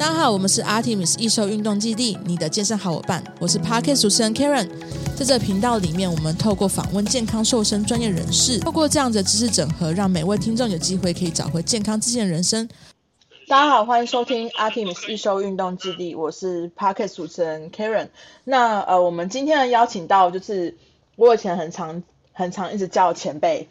[0.00, 3.22] 大家好，我们是 Artemis 易瘦运动基地，你的健身好伙伴。
[3.38, 4.66] 我是 Parket 主持人 Karen，
[5.14, 12.66] 在这频道里面，我们透过访问健康瘦身专业人士，透过这样的知识整合，让每位听众有机会可以找回健康自信的人生。
[13.46, 18.08] 大家好，欢迎收听 Artemis 易瘦运动基地，我是 Parket 主持人 Karen。
[18.44, 20.78] 那呃，我们今天呢邀请到就是
[21.16, 23.68] 我以前很常很常一直叫前辈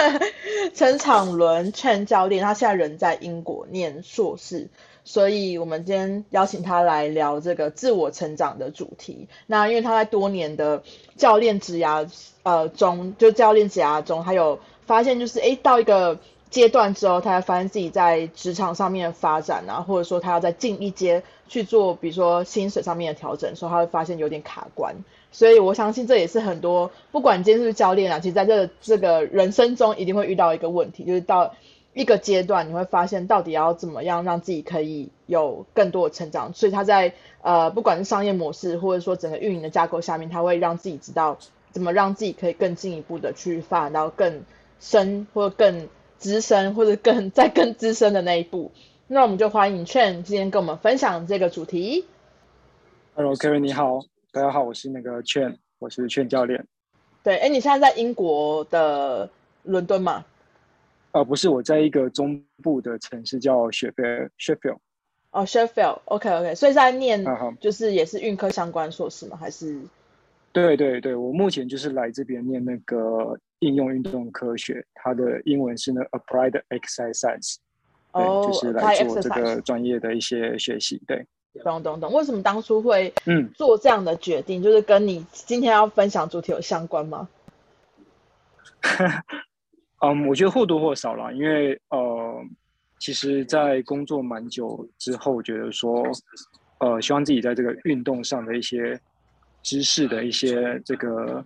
[0.74, 4.70] 陈昶伦陈教练，他现在人在英国念硕士。
[5.04, 9.26] 所以，我们今天邀请他来聊这个自我成长的主题。
[9.48, 10.84] 那因为他在多年的
[11.16, 12.08] 教练职涯
[12.44, 16.20] 呃中，就教练职涯中，他有发现就是，诶，到一个
[16.50, 24.94] 阶段之后，他会发现自己在职场上面的发展啊，或者说他要再进一阶去做，比如说薪水上面的调整，所以他会发现有点卡关。
[25.32, 31.54] 所以我相信这也是很多，不管今天是不是教练啊，其实在这这个人生中一定会遇到一个问题，就是到。
[31.94, 36.52] 一个阶段，你会发现到底要怎么样让自己可以有更多的成长。
[36.54, 41.36] 所以他在呃，不管是商业模式，或者说整个运营的架构下面，他会让自己知道
[41.70, 44.42] 怎么让自己可以更进一步的去发展到更
[44.80, 48.70] 深，或者更资深，或者更在更资深的那一步。
[49.06, 52.06] 那我们就欢迎 Chen 今天跟我们分享这个主题。
[53.14, 54.00] Hello，Karen，你好，
[54.32, 56.66] 大家好，我是那个 Chen，我是 Chen 教练。
[57.22, 59.28] 对，哎，你现在在英国的
[59.64, 60.24] 伦敦吗？
[61.12, 64.78] 呃，不是，我在一个中部的城市叫雪菲尔 （Sheffield）。
[65.30, 67.24] 哦，Sheffield，OK，OK，所以在念，
[67.60, 69.36] 就是也是运科相关硕士吗？
[69.36, 69.78] 还是？
[70.52, 77.56] 对对对，我目前就是来这边念那个应用运动科学，它的英文是那 Applied Exercise，
[78.12, 81.00] 哦，就是来做这个专业的一些学习。
[81.06, 81.26] 对，
[81.62, 82.12] 懂懂懂。
[82.12, 84.60] 为什么当初会嗯做这样的决定？
[84.60, 87.28] 嗯、就是跟你今天要分享主题有相关吗？
[90.02, 92.44] 嗯，um, 我觉得或多或少啦，因为呃，
[92.98, 96.04] 其实，在工作蛮久之后，觉得说，
[96.78, 99.00] 呃，希望自己在这个运动上的一些
[99.62, 101.44] 知识的一些这个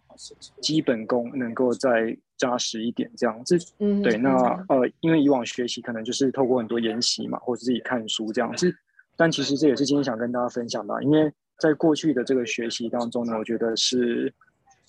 [0.62, 3.58] 基本功能够再扎实一点，这样子。
[3.78, 4.16] 嗯，对。
[4.16, 4.30] 那
[4.68, 8.74] 呃，因为以往学习可能就是透过很多研习嘛，或者自己看书这样子，
[9.16, 14.32] 但其实这也是今天想跟大家分享的，因为在过去的这个学习当中呢，我觉得是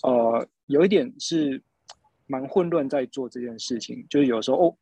[0.03, 1.61] 呃，有一点是。
[2.27, 4.75] 蛮混乱在做这件事情，就是有时候哦，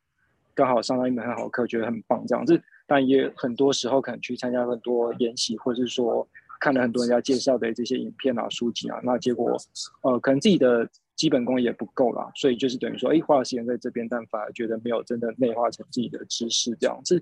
[0.53, 6.27] 刚好上到一门很好的课，觉得很棒这样子，但也很多时候可能去参加很多研习，或者是说
[6.59, 9.55] 看了很多人家介绍的这些影片啊、书籍啊，那结果
[10.01, 17.21] 呃，可能自己的基本功也不够啦，所以就是等于说，哎，花了时间在这边，但反而觉得没有真的内化成自己的知识这样子。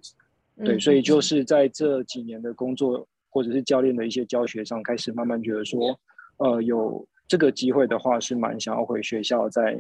[0.63, 5.99] 对，所以就是在这几年的工作或者是教练的一些教学上，开始慢慢觉得说，
[6.37, 9.77] 呃，有这个机会的话，是蛮想要回学校在。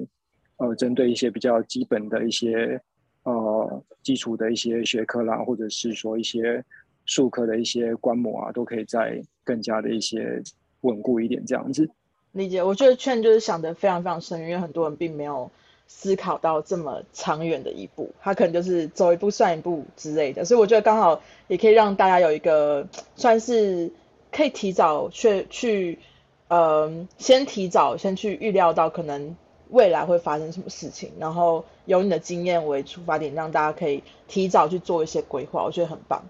[0.57, 2.79] 呃，针对一些比较基本的一些
[3.23, 6.63] 呃基础的一些学科啦，或者是说一些
[7.05, 10.41] 术科的一些观摩啊，都可以再更加的一些
[10.81, 11.89] 稳固一点这样子。
[12.31, 15.49] 理解，我觉得劝就是想得非常非常深，因为很多人并没有
[15.87, 23.91] 思考到这么长远的一步，他可能就是走一步算一步之类的，所以我觉得刚好也可以让大家有一个算是
[24.31, 25.99] 可以提早去去，
[26.47, 29.35] 嗯、呃，先提早先去预料到可能。
[29.73, 36.23] 未来会发生什么事情，然后由你的经验为出发点，让大家可以提早去做一些规划，我觉得很棒，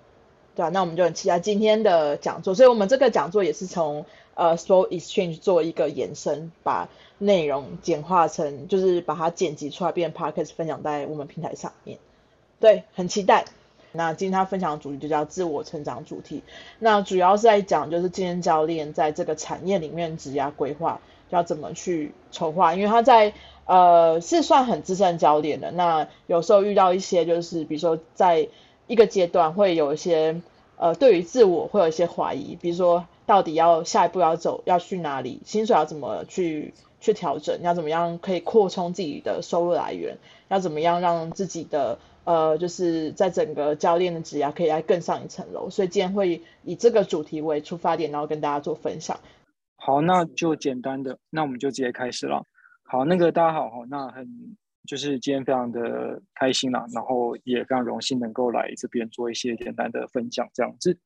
[0.55, 4.05] 对啊，那我们就很期待今天的讲座，所以我们这个讲座也是从
[4.35, 6.87] 呃 s o l Exchange 做一个延伸，把
[7.17, 11.99] 内容简化成，就是把它剪辑出来变成 Podcast 分享在我们平台上面，
[12.61, 13.43] 对，很期待。
[13.95, 16.41] 那今天他分享的主题就叫自我成长主题，
[16.79, 21.01] 那主要是在讲就是健身教练在这个产业里面职业规划。
[21.33, 22.75] 要怎么去筹划？
[22.75, 23.33] 因为他在
[23.65, 28.47] 呃是算很资深教练的，那有时候遇到一些就是比如说在
[28.87, 30.41] 一个阶段会有一些
[30.77, 40.17] 呃对于自我会有一些怀疑，比如说到底要下一步要走要去哪里，薪水要怎么去去调整，要怎么样可以扩充自己的收入来源，
[40.49, 45.69] 要怎么样让自己的呃就是在整个教练的职涯可以来更上一层楼。
[45.69, 49.19] 所以今天会以这个主题为出发点，然后跟大家做分享。
[49.85, 52.41] 好，那就简单的，那我们就直接开始了。
[52.83, 54.25] 好，那个大家好哈，那很
[54.87, 60.97] 就是今天非常的开心啦，然后也非常荣幸能够来这边做一些简单的分享这样子。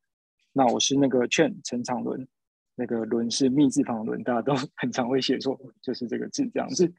[0.53, 2.27] 那我是那个 Chen 陈长伦，
[2.75, 6.93] 那个伦是密字旁的伦，大家都 很常会写错，就是这个字这样子。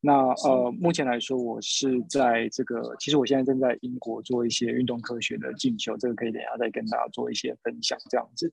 [0.00, 8.50] 那呃，目前来说，我是在这个，其实我现在正在英国做一些运动科学的进修，这个可以等下再跟大家做一些分享这样子。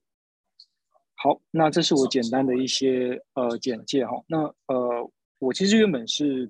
[1.26, 4.12] 好，那这是我简单的一些呃简介哈。
[4.28, 6.48] 那呃，我其实原本是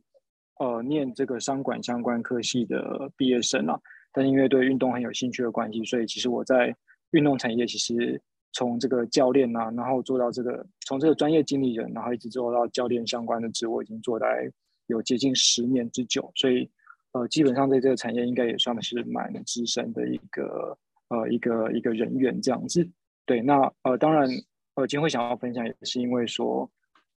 [0.60, 3.80] 呃念这个商管相关科系的毕业生啊，
[4.12, 6.76] 但因为对运动很有兴趣的关系，所以其实我在
[7.12, 14.52] 运动产业其实从这个教练啊，然后做到这个从这个专业经理人，然后一直做到教练相关的职我，已经做来
[14.88, 16.70] 有接近十年之久，所以
[17.14, 20.78] 呃，基本上在这个产业应该也算是蛮资深的一个
[21.08, 22.86] 呃一个一个人员这样子。
[23.26, 24.28] 对，那呃当然
[24.76, 26.70] 呃今天会想要分享，也是因为说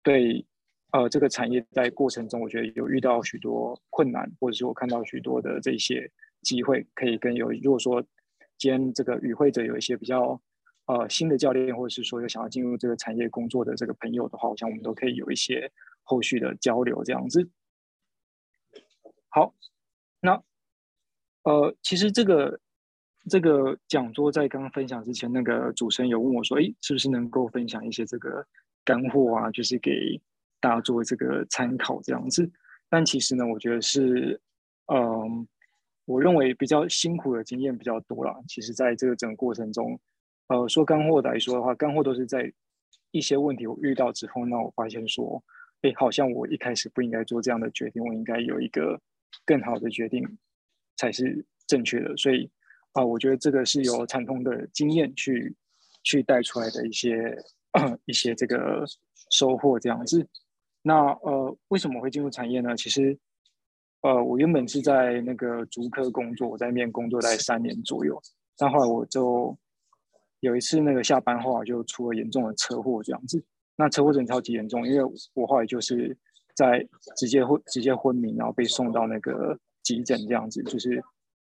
[0.02, 0.46] 对。
[0.92, 6.10] 呃，这个产业在过程中，我觉得有遇到许多困难，或者是我看到许多的这些
[6.44, 8.02] 机会，可以跟有如果说
[8.58, 10.42] 今天这个与会者有一些比较
[10.86, 15.70] 呃新的教练，或者是说有想要进入这个产业工作的这个朋友的话，我想我们都可以有一些
[16.04, 17.50] 后续的交流这样子。
[19.28, 19.54] 好，
[20.22, 20.42] 那
[21.44, 22.62] 呃，其实这个
[23.30, 28.46] 这个讲座在刚刚分享之前，那个主持人有问我说，哎，是不是能够分享一些这个
[28.84, 29.52] 干货啊？
[29.52, 30.20] 就是给。
[30.60, 32.52] 大家作为这个参考这样子，
[32.90, 34.42] 但其实呢，我觉得是，
[34.92, 35.48] 嗯，
[36.06, 38.36] 我认为比较辛苦的经验比较多啦。
[38.48, 39.98] 其实，在这个整个过程中，
[40.48, 42.52] 呃，说干货来说的话，干货都是在
[43.12, 45.42] 一些问题我遇到之后，那我发现说，
[45.84, 49.00] 哎，好像我一开始不应该做这样的决定，我应该有一个
[49.46, 50.28] 更好的决定
[50.96, 52.18] 才是正确的。
[52.18, 52.50] 所以，
[53.00, 55.56] 啊、我觉得这个是有惨痛的经验去
[56.04, 57.38] 去带出来的一些
[58.06, 58.84] 一些这个
[59.30, 60.28] 收获这样子。
[60.82, 62.76] 那呃，为什么会进入产业呢？
[62.76, 63.16] 其实，
[64.02, 68.20] 呃，我原本是在那个竹科工作，我在那边工作大概三年左右。
[68.58, 69.56] 但后来我就
[70.40, 73.44] 有一次那个下班后啊，就出了严重的车祸这样子。
[73.76, 75.04] 那车祸真的超级严重，因为
[75.36, 76.18] 我后来就是
[76.56, 76.84] 在
[77.16, 81.04] 直接昏直接昏迷，然后被送到那个急诊这样子，就是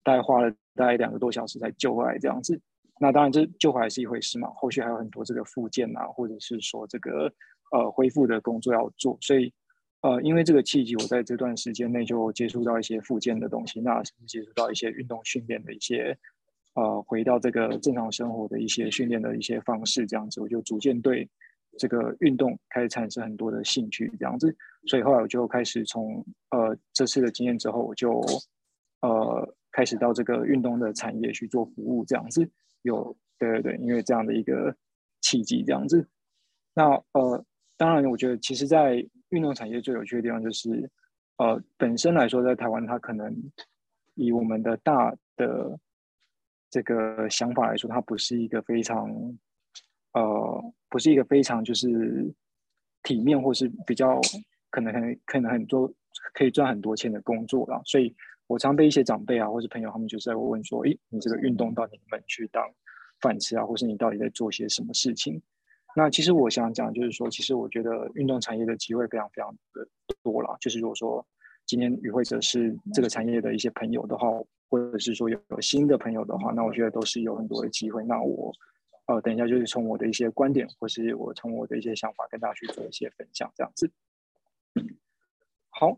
[0.02, 2.60] 大概花了大概两个多小时才救回来这样子。
[3.00, 7.32] 那当然这救回来是一回事嘛，后续还有很多这个复健啊，或者是说这个。
[7.72, 9.52] 呃，恢复的工作要做，所以，
[10.00, 16.18] 呃，因为这个契机，我在这段时间内就接触到一些复健的东西，那甚至接触到一些运动训练的一些，
[16.74, 21.30] 呃，回到这个正常生活的一些训练的一些方式，这样子，我就逐渐对
[21.78, 24.52] 这个运动开始产生很多的兴趣，这样子，
[24.88, 28.20] 所以后来我就开始从呃这次的经验之后，我就
[29.02, 32.50] 呃开始到这个运动的产业去做服务，这样子，
[32.82, 34.74] 有，对对对，因为这样的一个
[35.20, 36.08] 契机，这样子，
[36.74, 37.44] 那呃。
[37.76, 40.90] 当然，我觉得其实，在运动产业最有趣的地方就是，
[41.38, 43.34] 呃，本身来说，在台湾，它可能
[44.16, 45.80] 以我们的大的
[46.68, 49.08] 这个想法来说，它不是一个非常，
[50.12, 52.30] 呃，不是一个非常就是
[53.02, 54.20] 体面或是比较
[54.68, 55.90] 可能很可能很多
[56.34, 57.80] 可以赚很多钱的工作啦。
[57.86, 58.14] 所以
[58.50, 62.68] 我常被一些长辈啊，或是朋友，他们就是在问说：“诶，你这个运动到底能不能去当
[63.20, 63.64] 饭吃啊？
[63.64, 65.40] 或是你到底在做些什么事情？”
[65.94, 69.86] 那其实我想讲，就是说，其实我觉得运动产业的机会非常非常的
[70.24, 70.56] 多啦。
[70.58, 71.24] 就是如果说
[71.64, 74.28] 今天与会者是这个产业的一些朋友的话，
[74.68, 78.04] 或者是说有有新的朋友的话，那我觉得都是有很多的机会。
[78.04, 78.52] 那我
[79.06, 83.88] 呃，等一下就是从我的一些观点，或是我从我的一些想法跟大家去做一些分享，这样子。
[85.70, 85.96] 好，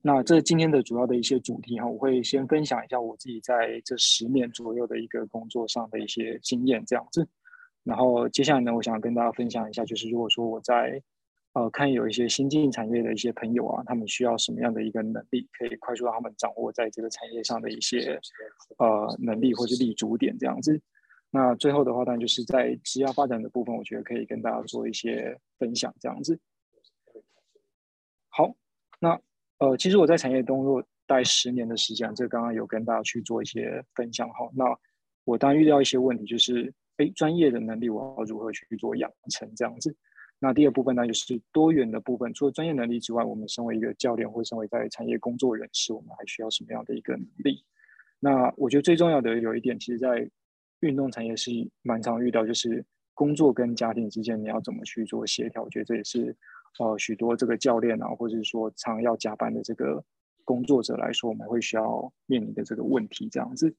[0.00, 7.28] 那这今天的主要的一些主题哈，我会先分享一下我自己在这十年左右的一个工作上的一些经验，这样子。
[7.82, 11.02] 然后接下来呢，我想跟大家分享一下，就是如果说我在
[11.54, 18.20] 呃看有一些新进产业的一些朋友啊，他们需要什么样的一个能力，可以快速让他们掌握在这个产业上的一些
[18.78, 20.80] 呃能力或是立足点这样子。
[21.30, 26.38] 那最后的话，当然就是在职业发展的部分，我觉得可以跟大家做一些分享这样子。
[28.28, 28.54] 好，
[29.00, 29.20] 那
[29.58, 34.48] 呃，其实我在产业工作大概十年的时间，这刚刚有跟大家去做一些分享哈。
[34.54, 34.64] 那
[35.24, 36.72] 我当然遇到一些问题就是。
[36.98, 39.94] 哎，专业的能力我要如何去做养成这样子？
[40.40, 42.34] 那第二部分呢，就是多元的部分。
[42.34, 47.64] 除了专业能力之外，我们身为一个教练或身为在产业工作人士，我们还需要什么样的一个能力？
[48.18, 50.28] 那我觉得最重要的有一点，其实，在
[50.80, 52.84] 运动产业是蛮常遇到，就是
[53.14, 55.62] 工作跟家庭之间你要怎么去做协调？
[55.62, 56.34] 我觉得这也是
[56.78, 60.04] 呃许多这个教练啊，或者是说常要加班的这个
[60.44, 63.74] 工作者来说，我们会需要面临的这个问题这样子。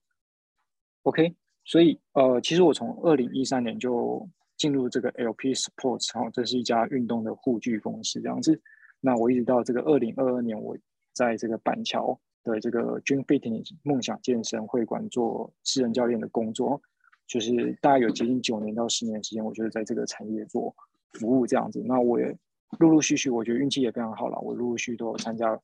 [1.04, 1.36] OK。
[1.66, 4.28] 所以，呃，其实我从二零一三年就
[4.58, 8.60] 进入这个 LP Sports，然后这是一家运动的护具公司这样子。
[9.00, 10.76] 那我一直到这个二零二二年，我
[11.14, 16.82] 在这个板桥的这个 Dream Fitness 梦想健身会馆做私人教练的工作，
[17.28, 20.76] 就是大概有接近九年到十年时间，我就是在这个产业做
[21.20, 21.84] 服务这样子。
[21.86, 22.36] 那我也
[22.78, 25.60] 陆陆续续，我觉得运气也非常好了，我陆陆续续都有参加，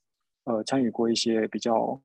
[0.45, 2.01] 呃，参与过一些比较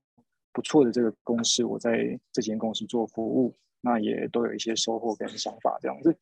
[0.52, 3.57] 不错的这个公司，我在这间公司做服务。
[3.83, 6.14] 那也都有一些收获跟想法这样子。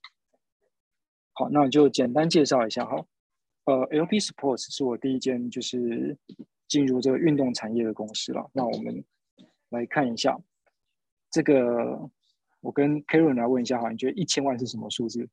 [1.32, 3.04] 好，那我就简单介绍一下哈。
[3.64, 6.16] 呃，LP Sports 是我第一间就是
[6.68, 8.49] 进入这个运动产业的公司了。
[8.52, 9.04] 那我们
[9.70, 10.38] 来看一下
[11.32, 12.08] 这个
[12.61, 15.28] 我跟 Karen 来问一下哈，你觉得一千万是什么数字？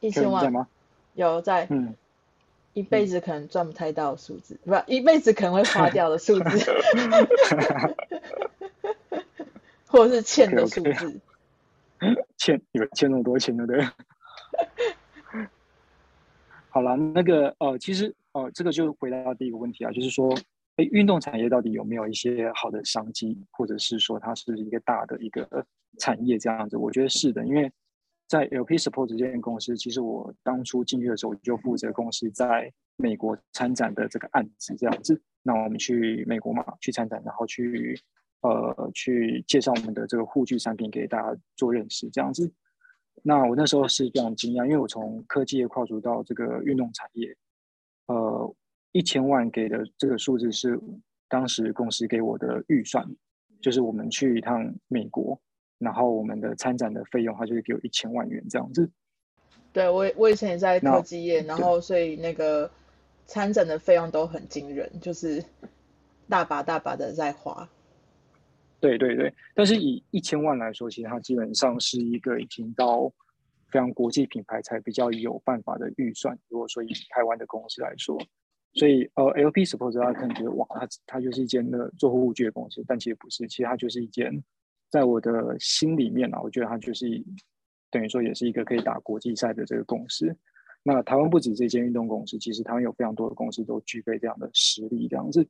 [0.00, 0.68] 一千万在吗？
[1.14, 1.66] 有在。
[1.70, 1.96] 嗯。
[2.76, 6.74] 一辈子可能赚不太到数字，嗯、不，一辈子可能会花掉的数字，
[9.86, 10.90] 或者是欠的数字。
[10.90, 11.20] Okay,
[12.00, 12.24] okay.
[12.36, 13.82] 欠有欠那么多钱的对。
[16.68, 20.30] 好了，那个呃，其实呃，这个就回答到第一个问题啊，就是说，
[20.76, 25.64] 哎，运动产业到底有没有一些好的商机，或者是说它是一个大的一个
[25.98, 26.76] 产业这样子？
[26.76, 27.72] 我觉得是的，因为。
[28.26, 35.20] 在 LP Support 这间公司，其实我当初进去的时候，我就负责公司在美国参展的这个案子，这样子。
[35.42, 37.96] 那我们去美国嘛，去参展，然后去
[38.40, 42.52] 呃去介绍我们的这个护具产品给大家做认识，这样子。
[43.22, 47.36] 那我那时候是非常惊讶，因为我从科技业跨足到这个运动产业，
[48.06, 48.54] 呃，
[48.90, 50.78] 一千万给的这个数字是
[51.28, 53.06] 当时公司给我的预算，
[53.60, 55.40] 就是我们去一趟美国。
[55.78, 58.90] 然后我们的参展的费用，他就会给我一千万元这样子。
[59.72, 62.70] 对，我我以前也在科技业，然后所以那个
[63.26, 65.44] 参展的费用都很惊人，就是
[66.28, 67.68] 大把大把的在花。
[68.80, 73.12] 对对对，但是以一千万来说，其实它基本上是一个已经到
[73.70, 76.38] 非常国际品牌才比较有办法的预算。
[76.48, 78.18] 如果说以台湾的公司来说，
[78.74, 84.42] 所以呃，LP Support 大家可能觉得哇，它它就是一间的做护具的公司，但其实不是，其实它就是一间。
[84.90, 87.06] 在我的心里面啊，我觉得它就是
[87.90, 90.34] 等于说也是一个可以打国际赛的这个公司。
[90.82, 95.46] 那台湾不止这间运动公司，其实台湾有非常多的公司都具备这样的实力，这样子。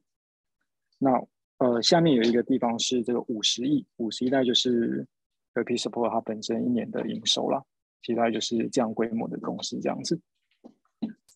[0.99, 1.11] 那
[1.59, 5.07] 呃，下面有一个地方是这个五十亿，五十亿大概就是
[5.55, 7.63] LP Support 它本身一年的营收啦，
[8.03, 10.19] 其他就是这样规模的公司这样子。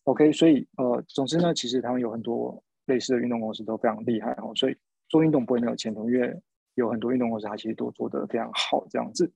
[0.04, 4.76] OK，所以呃，总之呢，其实他们有很多类似的运动公司都非常厉害哦，所以
[5.08, 6.34] 做运动不会没有前途，因为
[6.74, 9.30] 有很多运动公司，它其实都做得非常好，这样子。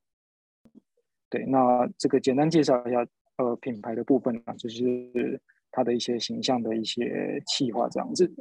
[1.30, 3.06] 对，那这个简单介绍一下，
[3.38, 8.32] 呃，品牌的部分啊，就是它的一些形象的一些企划，这样子。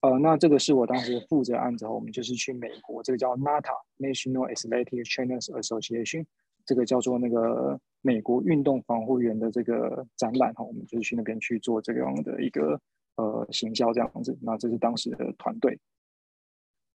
[0.00, 6.24] 呃，那这个是我当时负责案子，我们就是去美国，这个叫 NATA National Athletic Trainers Association，
[6.64, 12.80] 这个叫做那个美国运动防护员的这个展览哈，我们就是去那边去做这样的一个
[13.16, 14.36] 呃行销这样子。
[14.40, 15.78] 那这是当时的团队。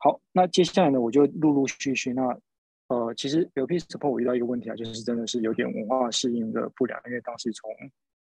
[0.03, 2.11] 好，那接下来呢，我就陆陆续续。
[2.11, 2.35] 那
[2.87, 7.69] 呃，其实 LP Support 我遇到一个问题啊，就是真的是有点文化适应的不良，因为当时从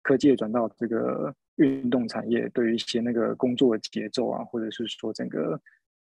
[0.02, 5.59] 科技转到这个运动产业，对于一些那个工作的节奏啊，或者是说整个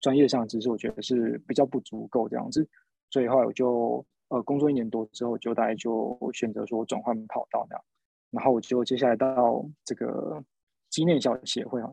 [0.00, 2.66] 专业上其实，我觉得是比较不足够这样子。
[3.10, 7.84] 所以后来我就呃工作一年多之后，就大概就选择说转换跑道那样，
[8.30, 10.42] 然后我就接下来到这个
[10.88, 11.90] 肌内效协会啊。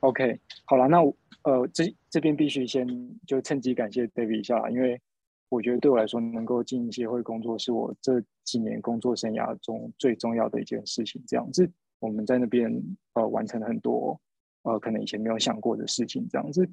[0.00, 1.14] OK，好了，那我。
[1.42, 2.86] 呃，这这边必须先
[3.26, 5.00] 就趁机感谢 David 一下，因为
[5.48, 11.24] 我觉得对我来说，能够进协会工作是我这几年工作生涯中最重要的一件事情。
[11.26, 11.66] 这样子，
[11.98, 12.70] 我们在那边
[13.14, 14.20] 呃完成了很多
[14.64, 16.28] 呃可能以前没有想过的事情。
[16.28, 16.68] 这样子，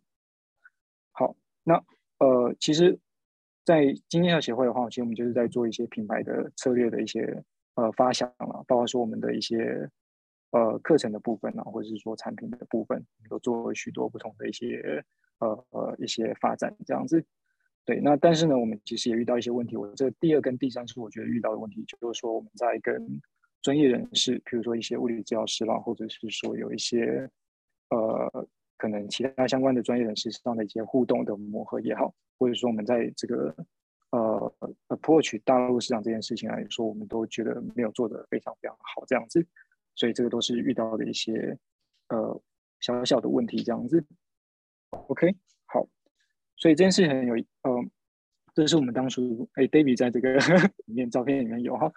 [1.14, 1.82] 好，那
[2.20, 3.00] 呃其实，
[3.64, 7.42] 在经验协会的话，其实我们就是在做一些品牌的策略的一些
[7.76, 9.90] 呃发想了，包括说我们的一些。
[10.58, 15.04] 呃，课程的部分呢、或者是说产品的部分，都做了许多不同的一些
[15.38, 17.24] 呃呃一些发展这样子。
[17.86, 19.78] 对，那但是呢，我们其实也遇到一些问题。
[19.78, 23.22] 我这第二跟第三是我觉得遇到的问题，就是说我们在跟
[23.62, 27.30] 专业人士，比如说一些物理治疗师啦，或者是说有一些
[27.92, 28.48] 呃
[28.78, 33.56] 可能其他相关的专业人士上的一些互动的磨合也好，或者说我们在这个
[34.12, 34.54] 呃
[34.88, 39.46] approach 大陆市场这件事情来说，我们都觉得没有做得非常非常好这样子。
[39.98, 41.58] 所以这个都是遇到的一些
[42.10, 42.42] 呃
[42.80, 44.06] 小小的问题，这样子。
[44.92, 45.36] OK，
[45.66, 45.86] 好。
[46.56, 47.72] 所以这件事情很有呃，
[48.54, 50.38] 这是我们当初哎，David 在这个
[50.86, 51.92] 里面照片里面有哈，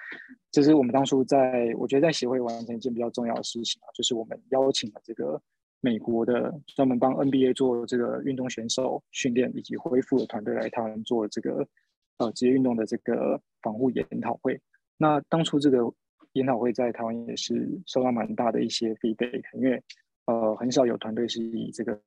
[0.51, 5.41] 这是我们当初在我觉得在协会完成一件比较重要的事情啊，就是我们邀请了这个
[5.81, 11.69] 美国的专门帮 NBA 做这个运动选手训练以及恢复的团队来台湾做这个
[12.17, 14.59] 呃职业运动的这个防护研讨会。
[14.97, 15.93] 那当初这个。
[16.35, 19.83] 研讨会在台湾也是受到蛮大的一些 feedback，因为
[20.27, 22.01] 呃很少有团队是以这个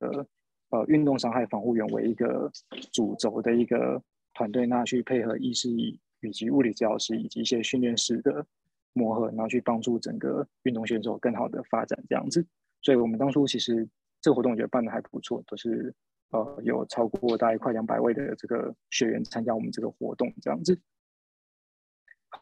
[0.70, 2.50] 呃运动伤害防护员为一个
[2.90, 4.02] 主轴的一个
[4.32, 6.00] 团队，那去配合医师以
[6.32, 8.46] 及物理治疗师以及一些训练师的
[8.94, 12.42] 磨合，然后去帮助整个运动选手更好的发展这样子。
[12.80, 13.86] 所以我们当初其实
[14.22, 15.94] 这个活动我觉得办得还不错，都是
[16.30, 20.80] 呃有超过大概快两百位的这个学员参加我们这个活动这样子。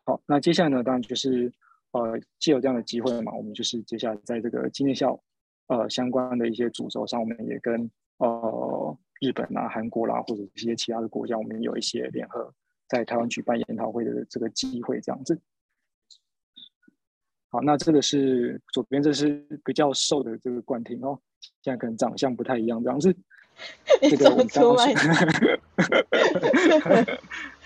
[0.05, 1.53] 好，那接下来呢，当然就是。
[1.93, 5.19] 呃，既有这样的机会嘛，我们就是接下来在这个经验校
[5.69, 12.53] 呃相关的一些主轴上，我们也跟呃日本啊、韩国啦，或者一些其他的国家，我们有一些联合
[12.89, 15.41] 在台湾举办研讨会的这个机会，这样子。
[17.51, 21.21] 好，那这个是左边，这是比较瘦的这个冠廷哦，
[21.61, 23.15] 现在可能长相不太一样，这样子。
[24.01, 24.87] 这个我们刚刚，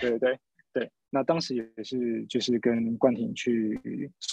[0.01, 0.37] 对对对
[0.77, 3.81] 对，那当时也是就是跟冠廷去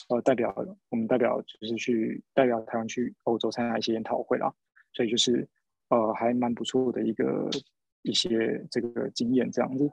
[0.09, 0.53] 呃代表
[0.89, 4.53] 我们代表就是去代表台湾去欧洲参加一些研讨会啦，
[4.91, 5.47] 所以就是
[5.87, 7.49] 呃还蛮不错的一个
[8.01, 9.89] 一些这个经验这样子。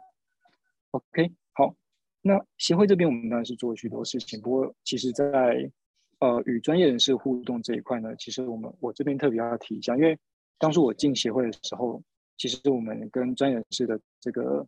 [0.91, 1.73] OK，好。
[2.21, 4.41] 那协会这边，我们当然是做了许多事情。
[4.41, 5.71] 不过，其实在，在
[6.19, 10.19] 呃与专业人士互动这一块呢，其实我们我这边特别要提一下，因为
[10.59, 12.03] 当初我进协会的时候，
[12.37, 14.67] 其实我们跟专业人士的这个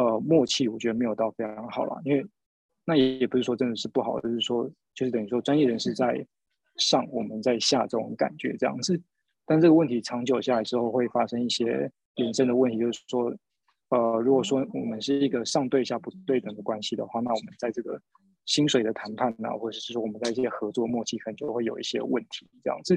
[0.00, 2.00] 呃默契，我觉得没有到非常好了。
[2.04, 2.24] 因为
[2.84, 6.26] 那也也不是说真的是不好，就是说就是等于说专业人士在
[6.76, 9.00] 上，我们在下这种感觉这样子。
[9.44, 13.34] 但这个问题长久下来之后，会发生一些衍生的问题，就是说。
[13.90, 18.00] 呃，如果说我们是一个上对下不对等的关系的话，那我们在这个
[18.46, 22.96] 薪水的谈判啊，或者是说我们在一些合作默契，可能就会有一些问题这样子。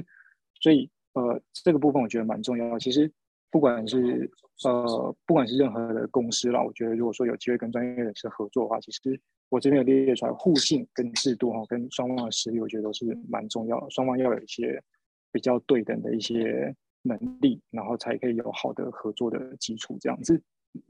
[0.60, 2.78] 所以，呃，这个部分我觉得蛮重要。
[2.78, 3.10] 其实，
[3.54, 4.28] 不管是
[4.64, 13.88] 呃，不管是任何的公司啦，我觉得如果说有机会跟专业人士合作的话，其实我这边有列出来，互信跟制度哈，跟双方的实力，我觉得都是蛮重要的。
[13.90, 14.82] 双方要有一些
[15.30, 20.42] 比较对等的一些能力，然后才可以有好的合作的基础这样子。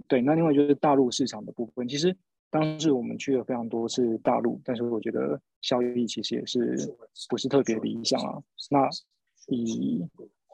[0.09, 1.87] 对，那另外就是大陆市场的部分。
[1.87, 2.17] 其实
[2.49, 6.97] 当时我们去了非常多次大陆，但是我觉得效益其实也是
[7.29, 8.43] 不是特别理想啊。
[8.71, 8.89] 那
[9.49, 10.03] 以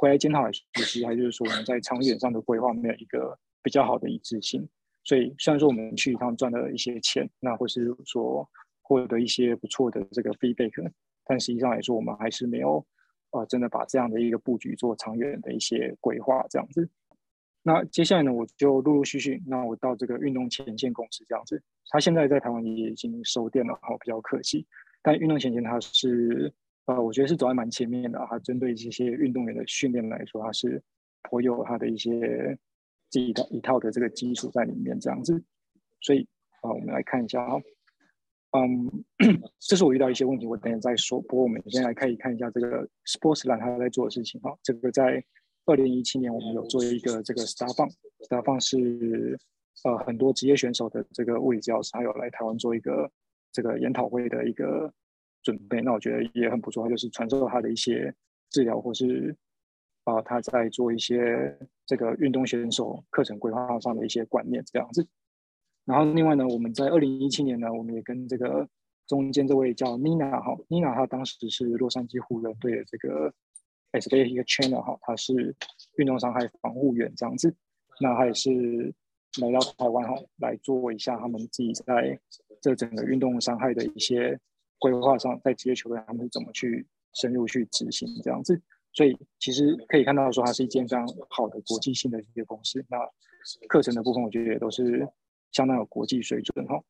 [0.01, 4.67] 回来检讨来说，其实还就是说我们在长远上的规划没有一个比较好的一致性。
[5.05, 8.49] 所以虽然说我们去一趟赚了一些钱，那或是说
[8.81, 10.91] 获得一些不错的这个 feedback，
[11.27, 12.83] 但实际上来说，我们还是没有
[13.33, 16.89] 呃真的把这样的一个布局做长远的一些规划这样子。
[17.63, 24.67] 那接下来呢，我就陆陆续续，那我到这个运动前线公司这样子，他现在在台湾也已经收店了，好，比较可惜。
[25.03, 26.51] 但运动前线它是，
[26.91, 30.83] 呃，我觉得是走在蛮前面的，它针对这些运动员的训练来说，它是
[31.23, 32.59] 颇有它的一些
[33.11, 35.41] 这一套一套的这个基础在里面这样子。
[36.01, 36.27] 所以
[36.63, 37.61] 啊，我们来看一下哈，
[38.59, 39.05] 嗯，
[39.61, 41.21] 这是我遇到一些问题，我等下再说。
[41.21, 45.25] 不过我们先来看一看一下这个 Sports Lab 他在做的事情哈，这个在。
[45.67, 49.39] 二零一七年，我们有做一个这个 Star Fun，Star Fun 是
[49.85, 53.09] 呃很多职业选手的这个物理治疗师，还有来台湾做一个
[53.53, 54.93] 这个研讨会的一个
[55.43, 55.81] 准备。
[55.81, 58.15] 那我觉得也很不错，就是传授他的一些
[58.51, 59.37] 治疗，或是
[60.05, 65.07] 啊、他在做一些这个运动选手课程规划上的一些观念这样子。
[65.85, 68.69] 然后另外呢，我们在二零一七年呢，我们也跟这个
[69.07, 73.33] 中间这位叫 Nina 哈，Nina 她当时是洛杉矶湖人队的这个。
[73.93, 75.53] S B A 一个 channel 哈，他是
[75.97, 77.53] 运动伤害防护员这样子，
[78.01, 78.49] 那他也是
[79.41, 82.17] 来到台湾哈，来做一下他们自己在
[82.63, 84.39] 这整个运动伤害的一些
[84.81, 88.61] 规划上，在职业球队他们是怎么去深入去执行这样子，
[88.93, 92.85] 所以其实可以看到说，它是一间非常好的国际性的一些公司。
[92.89, 92.99] 那
[93.69, 95.07] 课程的部分，我觉得也都是
[95.53, 96.83] 相当有国际水准哈。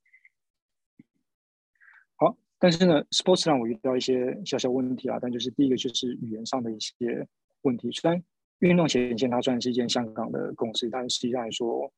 [2.17, 5.19] 好但是呢，Sports 让我遇到一些小小问题啊。
[5.21, 7.27] 但就是第一个就是语言上的一些
[7.63, 7.91] 问题。
[7.93, 8.23] 虽然
[8.59, 11.93] 运动前线它算是一间香港的公司，但实际上来说，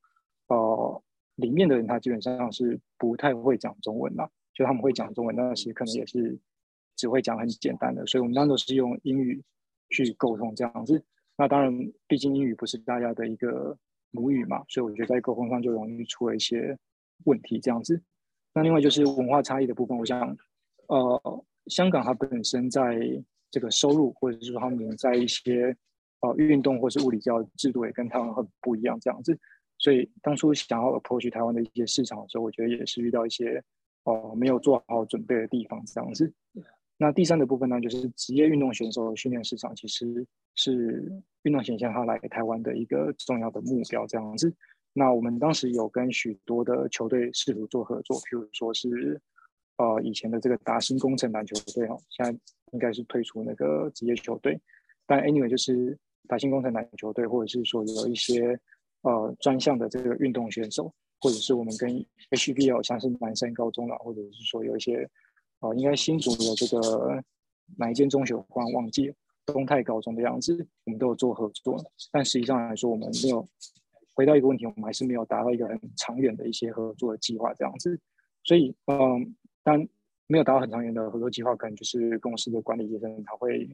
[0.47, 1.03] 呃，
[1.35, 4.29] 里面的人他基本上是不太会讲中文啦。
[4.53, 6.37] 就他们会讲中文，但是可能也是
[6.95, 8.05] 只会讲很简单的。
[8.05, 9.43] 所以我们当时是用英语
[9.89, 11.03] 去沟通这样子。
[11.37, 13.77] 那当然，毕竟英语不是大家的一个
[14.11, 16.77] 母语嘛，所以我觉得在沟通上就容易出了一些
[17.25, 18.01] 问题这样子。
[18.53, 20.37] 那另外就是文化差异的部分，我想。
[20.87, 22.99] 呃，香港它本身在
[23.49, 25.75] 这个收入，或者是说他们在一些
[26.19, 29.35] 呃运动或是物理教育制度也跟台湾很不一样这样子，
[29.77, 33.63] 所以当初想要 approach 台湾的一些市场的时候，我觉得也是遇到一些
[34.03, 36.31] 呃没有做好准备的地方这样子。
[36.97, 41.11] 那第三的部分呢，就是职业运动选手训练市场其实是
[41.43, 44.53] 运动前线他来台湾的一个重要的目标这样子。
[44.93, 49.21] 那我们当时有跟许多的球队试图做合作，譬如说是。
[49.77, 52.31] 呃，以前的这个达新工程篮球队哈，现在
[52.73, 54.61] 应该是退出那个职业球队。
[55.07, 58.57] 但 anyway，就是达新工程篮球队，或者是说有一些
[59.01, 61.89] 呃专项的这个运动选手，或者是我们跟
[62.31, 65.09] HBL 像是南山高中啦，或者是说有一些
[65.61, 67.23] 呃应该新竹的这个
[67.77, 71.81] 哪一间中学，忽然忘记了，东泰高中的样子，我们都有做合作。
[72.11, 73.47] 但实际上来说，我们没有
[74.13, 77.97] 回到一个问题，我们还是没有达到一个很长远的一些合作的计划这样子。
[78.43, 79.33] 所以，嗯。
[79.65, 79.79] 但
[80.27, 83.65] 没有达到很长远的合作计划，可能就是公司的管理层他会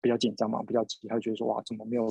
[0.00, 2.08] 比较紧张嘛，比较急，他觉得说哇，怎么没有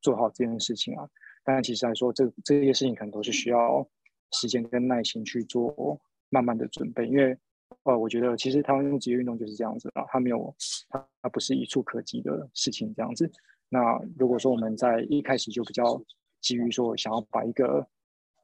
[0.00, 1.08] 做好这件事情啊？
[1.42, 3.84] 但其实来说，这这些事情可能都是需要
[4.32, 5.98] 时间跟耐心去做
[6.30, 7.36] 慢慢的准备，因为
[7.84, 10.54] 呃，我觉得其实台湾职业运动就是这样子啊，它没有
[10.88, 13.30] 它它不是一触可及的事情这样子。
[13.68, 16.02] 那如果说我们在一开始就比较
[16.40, 17.86] 急于说想要把一个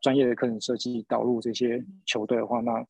[0.01, 2.85] 专业的课程设计导入这些球队的话，那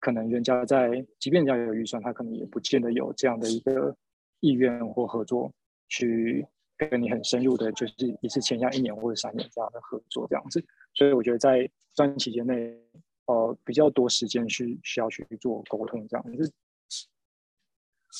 [0.00, 3.94] 可能人家在即便人家有预算，他可能也不见得有这样的一个
[4.40, 5.52] 意愿或合作
[5.88, 6.46] 去
[6.76, 10.64] 跟你很深入的，就是一次签下一年或者三年这样的合作这样子。
[10.94, 12.78] 所以我觉得在段期间内，
[13.26, 16.52] 呃，比较多时间去需要去做沟通这样子。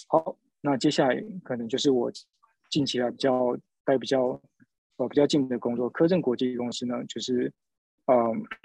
[0.09, 2.11] 好，那接下来可能就是我。
[2.69, 4.39] 近期来比较待比较
[4.97, 7.51] 呃比较近的工作，科正国际公司呢，就是
[8.07, 8.15] 呃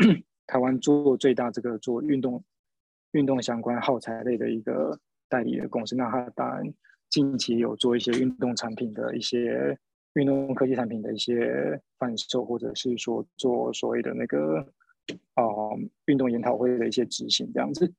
[0.47, 2.43] 台湾做最大这个做运动
[3.11, 5.95] 运动相关耗材类的一个代理的公司。
[5.95, 6.73] 那它当然
[7.11, 9.77] 近期有做一些运动产品的一些
[10.13, 14.67] 运动科技产品的一些贩售，或者是说做所谓的那个
[15.33, 17.93] 啊、呃、运动研讨会的一些执行这样子。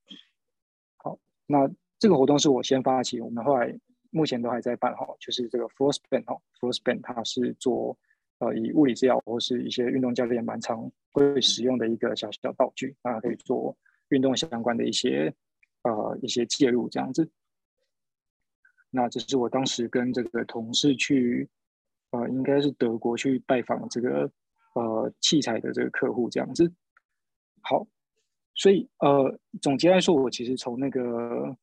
[0.96, 3.78] 好，那这个活动是我先发起，我们后来。
[4.14, 7.96] 目前都还在办哈，就是这个 Floor Span 哈，Floor Span 它是做
[8.40, 13.74] 呃以物理治疗或是一些运动教练蛮常会使用的一个小小道具，那可以做
[14.10, 15.34] 运动相关的一些
[15.84, 17.26] 呃一些介入这样子。
[18.90, 21.48] 那这是我当时跟这个同事去
[22.10, 24.30] 呃应该是德国去拜访这个
[24.74, 26.70] 呃器材的这个客户这样子。
[27.62, 27.86] 好，
[28.54, 31.56] 所以呃总结来说，我其实从那个。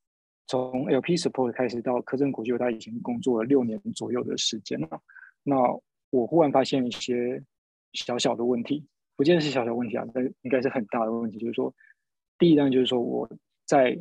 [0.52, 5.00] 从 LP Support 开始到科正国际，我大已经工作了六年左右的时间了。
[5.44, 5.56] 那
[6.10, 7.40] 我忽然发现一些
[7.94, 8.84] 小小的问题，
[9.16, 11.38] 不见得是小小问题啊，但应该是很大的问题。
[11.38, 11.72] 就是说，
[12.40, 13.30] 第一单就是说我
[13.68, 13.96] 在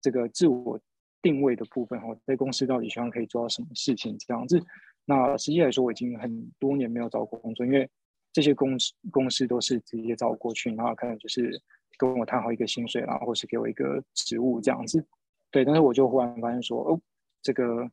[0.00, 0.76] 这个自我
[1.22, 4.60] 定位的部分，哈，在公司到底希望可以做到什么事情这样子。
[5.04, 7.88] 那实际来说，我已经很多年没有找过工作，因为
[8.32, 11.60] 这些公司公司都是直接找我过去，然后可能就是
[11.98, 15.04] 跟我谈好一个薪水，然后或是给我一个职务这样子。
[15.50, 17.00] 对，但是我就忽然发现说，哦，
[17.42, 17.90] 这个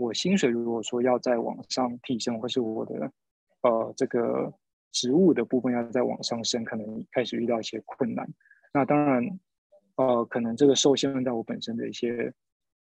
[0.00, 3.10] 我薪水如果说要再往上提升，或是我的
[3.62, 4.52] 呃这个
[4.92, 8.28] 职务的部分要再往上升，可能开始遇到一些困难。
[8.74, 9.38] 那当然，
[9.94, 12.32] 呃，可能这个受限在我本身的一些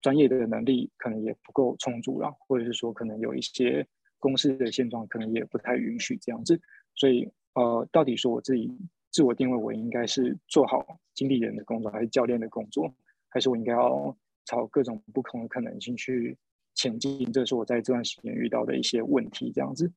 [0.01, 3.87] 专业的能力可能也不够充足了，或者是说可能有一些
[4.23, 6.59] 公司的现状可能也不太允许这样子。
[6.95, 8.71] 所以，呃，到底说我自己
[9.11, 12.95] 自我定位，我应该是做好经理人的工作，还是教练的工作？
[13.29, 16.39] 还是我应该要朝各种不同的可能性去
[16.75, 19.51] 前进，这是我在这段时间遇到的一些问题。
[19.51, 19.91] 这样子，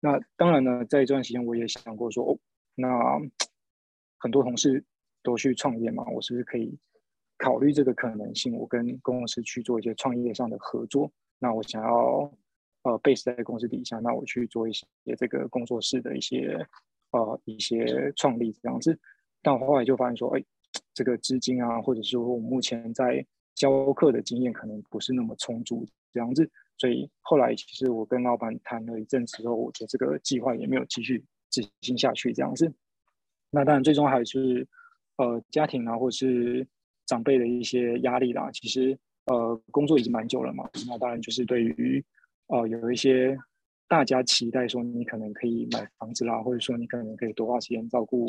[0.00, 2.38] 那当然呢，在这段时间我也想过说，哦，
[2.74, 3.18] 那
[4.18, 4.84] 很多同事
[5.22, 6.76] 都去创业嘛，我是不是可以
[7.38, 8.56] 考虑这个可能性？
[8.56, 11.10] 我跟公司去做一些创业上的合作。
[11.38, 12.32] 那我想要
[12.84, 14.86] 呃 base 在公司底下，那我去做一些
[15.18, 16.66] 这个工作室的一些
[17.10, 18.98] 呃一些创立这样子。
[19.42, 20.44] 但我后来就发现说，哎。
[20.92, 32.72] 这个资金啊，或者说我目前在教课的经验可能不是那么充足，这样子，所以后来其实我跟老板谈了一阵子之后，我觉得这个计划也没有继续执行下去，这样子。
[33.50, 34.66] 那当然，最终还是
[35.16, 36.66] 呃家庭啊，或者是
[37.06, 38.50] 长辈的一些压力啦。
[38.52, 42.04] 其实呃工作已经蛮久了嘛，那当然就是对于
[42.48, 43.36] 呃有一些
[43.88, 48.26] 大家期待说你可能可以买房子啦，或者说你可能可以多花时间照顾。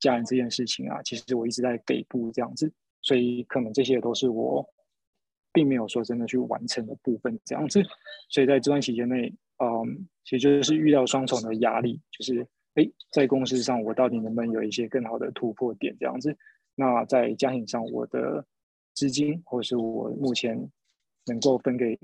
[0.00, 4.62] 家人这件事情啊，其实我一直在北部这样子，所以可能这些都是我
[5.50, 7.82] 并没有说真的去完成的部分这样子，
[8.28, 16.36] 所以在这段期间内，嗯，其实就是遇到双重的压力，就是诶，在公司上我到底能不能有一些更好的突破点这样子？
[16.74, 18.44] 那在家庭上，我的
[18.94, 20.58] 资金或者是我目前
[21.26, 21.98] 能够分给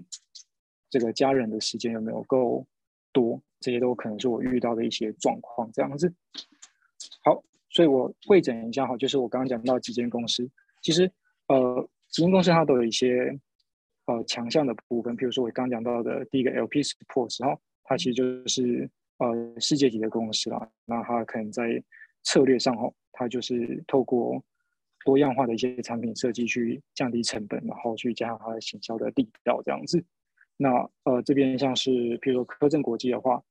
[0.91, 2.67] 这个家人的时间有没有够
[3.13, 3.41] 多？
[3.61, 6.13] 这些都可能是我遇到的一些状况这样子。
[7.25, 7.43] 好。
[7.73, 10.45] 所以我会整一下哈，就是我刚刚讲到几间公司，
[10.83, 11.09] 其实
[11.47, 13.33] 呃几间公司它都有一些
[14.07, 21.81] 呃强项的部分，比如说我刚刚讲到的第一个 LP Sports 哈，它其实就是呃世界级的公司啦，那它可能在
[22.25, 24.43] 策略上哈，它就是透过
[25.05, 30.05] 多样化的一些产品设计去降低成本，然后去加上它的行销的力道这样子。
[30.61, 33.43] 那呃这边像是譬如说科正国际的话。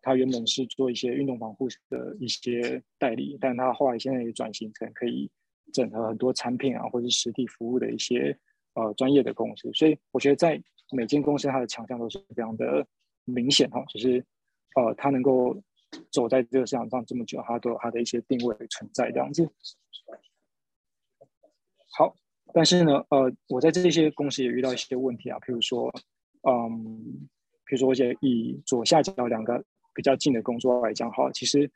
[0.00, 5.28] 它原本是做一些运动防护的一些代理，但它后来现在也转型成可以
[5.72, 8.34] 整合很多产品啊，或者是实体服务的一些
[8.74, 9.70] 呃专业的公司。
[9.74, 10.58] 所以我觉得在
[10.92, 12.86] 每间公司它的强项都是非常的
[13.24, 14.24] 明显哈，就是
[14.76, 15.60] 呃它能够
[16.12, 19.50] 走在这个市场上这么久，它都有它的一些定位存在这样子。
[21.90, 22.14] 好，
[22.54, 25.92] 但是呢，呃，我在这些公司也遇到一些问题啊，譬如说，
[26.42, 27.28] 嗯，
[27.66, 29.64] 比如说我以左下角两个。
[29.94, 31.68] 比较近的工作来讲，哈，其实，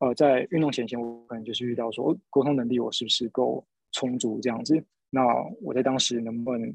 [0.00, 4.84] 呃，在运动前线，我可能就是遇到说沟通能力我是不是够充足这样子。
[5.08, 5.22] 那
[5.62, 6.70] 我在当时能不能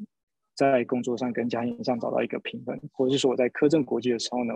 [0.56, 4.56] 在工作上跟家庭上找到一个平衡，或者是说我在科正国际的时候呢，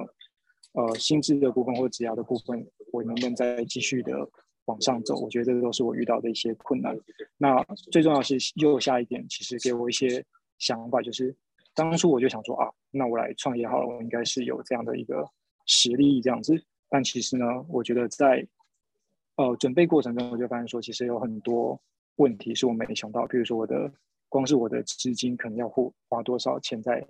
[0.74, 4.28] 呃，薪资的部分或职涯的部分，我能不能再继续的
[4.66, 5.20] 往上走？
[5.20, 6.98] 我觉得这都是我遇到的一些困难。
[7.38, 10.26] 那最重要是右下一点，其实给我一些
[10.58, 11.36] 想法，就是
[11.80, 15.26] 当初我就想说啊，那我来创业好了，我应该是有这样的一个
[15.66, 16.62] 实力这样子。
[16.90, 18.46] 但其实呢，我觉得在
[19.38, 21.80] 呃准备过程中，我就发现说，其实有很多
[22.18, 23.90] 问题是我没想到，比如说我的
[24.28, 27.02] 光是我的资金可能要花花多少钱在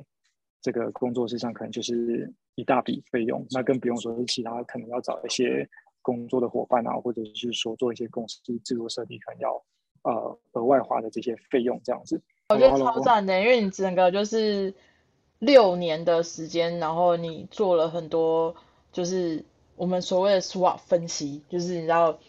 [0.62, 3.44] 这个工作室上，可能就是一大笔费用。
[3.50, 5.68] 那更不用说是其他可能要找一些
[6.04, 9.66] 工作的伙伴啊，或者是说做一些公司制度设计，可能要
[10.04, 12.22] 呃额外花的这些费用这样子。
[12.50, 14.74] 我觉得超赞的，因为你整个就是
[15.40, 18.56] 六年的时间，然后你做了很多
[18.92, 22.20] 就是我们所谓的 SWOT 分析，就是你知道。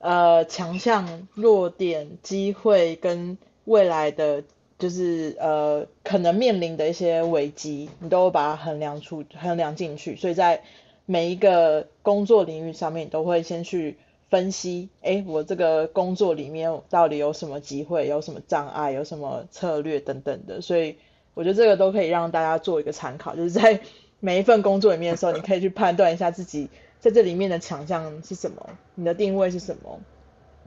[0.00, 4.44] 呃，强项、弱点、机会跟未来的
[4.78, 10.14] 就是呃可能面临的一些危机，你都把它衡量出衡量进去。
[10.14, 10.62] 所以在
[11.04, 13.98] 每一个工作领域上面，你都会先去
[14.30, 20.60] 分析，哎，我这个工作里面到底有什么机会，有什么障碍，有什么策略等等的。
[20.60, 20.96] 所以
[21.34, 23.80] 我觉得这个都可以让大家做一个参考，就是在
[24.20, 26.68] 每一份工作里面的时候，你可以去判断一下自己。
[27.00, 28.70] 在这里面的强项是什么？
[28.96, 30.00] 你的定位是什么？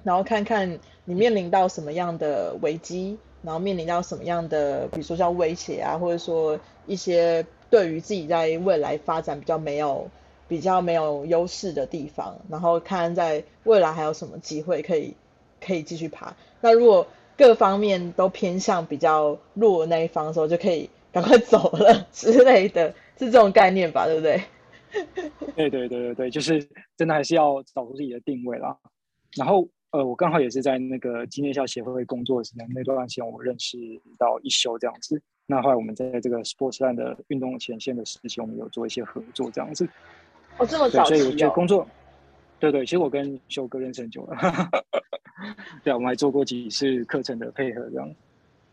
[0.03, 10.09] 然后看看你面临到什么样的危机，然后面临到什么样的，比如说像威胁啊，或者说一些对于自己在未来发展比较没有、
[10.51, 15.13] 比较没有优势的地方，然后看在未来还有什么机会可以
[15.65, 16.35] 可以继续爬。
[16.59, 24.05] 那如果各方面都偏向比较弱的那一方的时候，就可以赶快走了之类的，是这种概念吧？
[24.05, 24.41] 对不对？
[25.55, 28.77] 对对对对对，就是真的还是要找出自己的定位啦。
[29.37, 33.77] 然后呃，我刚好也是在那个机内校协会工作的时间，那段时间我认识
[34.17, 35.21] 到一休这样子。
[35.47, 39.87] 那后来我们在这个 Sportsline 的运动前线的时期，我们有做一些合作这样子。
[40.57, 41.17] 哦，这么早期哦。
[41.17, 41.87] 所以我觉得工作，
[42.59, 44.37] 对对，其实我跟修哥认识很久了。
[45.83, 48.13] 对啊，我们还做过几次课程的配合这样。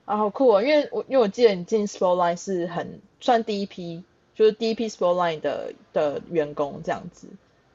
[0.04, 0.62] 啊，好酷哦！
[0.62, 4.02] 因为我因为我记得你进 Sportsline 是很算第一批。
[4.34, 7.26] 就是第一批 Sportline 的的员工这样子，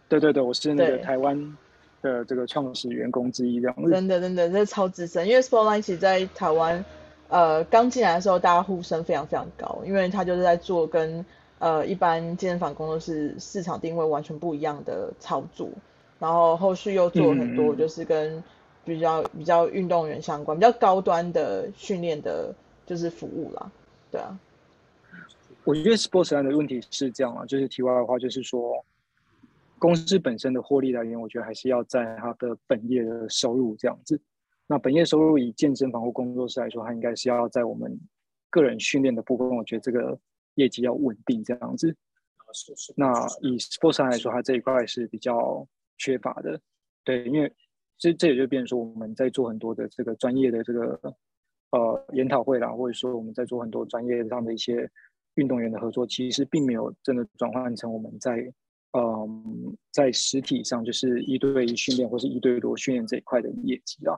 [0.07, 1.57] 对对对，我是那个台湾
[2.01, 3.91] 的这个创始员工之一这样子。
[3.91, 6.85] 真的真的，这超资深，因为 Sportline 其实在台湾，
[7.27, 11.25] 呃，刚进来的时候，大家呼声非常非常高，因为他就是在做跟
[11.63, 15.69] 呃一般健身房工作室市场定位完全不一样的操作，
[16.19, 18.43] 然后后续又做了很多就是跟
[18.83, 22.53] 比较、嗯、比较运动员相关、比较高端的训练的，
[22.85, 23.71] 就是服务啦，
[24.11, 24.37] 对啊。
[25.63, 28.83] 我觉得 Sportsline 的问题是这样啊，就是题外的话，就是说，
[29.79, 34.19] 公司本身的获利来源，我觉得还是要在它的本业的收入这样子。
[34.67, 37.97] 那本业收入以健身房或工作室来说，它应该是要在我们
[38.49, 40.19] 个人训练的部分，我觉得这个
[40.55, 41.95] 业绩要稳定这样子。
[42.95, 43.11] 那
[43.41, 46.59] 以 Sportsline 来说，它这一块是比较缺乏的。
[47.03, 47.51] 对，因为
[47.97, 51.15] 这这也就变成说，我们在做很多的这个专业的这个
[51.71, 54.89] 呃研讨会啦，或者说我们在做很多专业上的一些。
[55.35, 58.37] 运动员的合作其实并没有真的转换成我们在，
[58.95, 64.13] 嗯，在实体上就是一对一训练或是一对多训练这一块的业绩啊。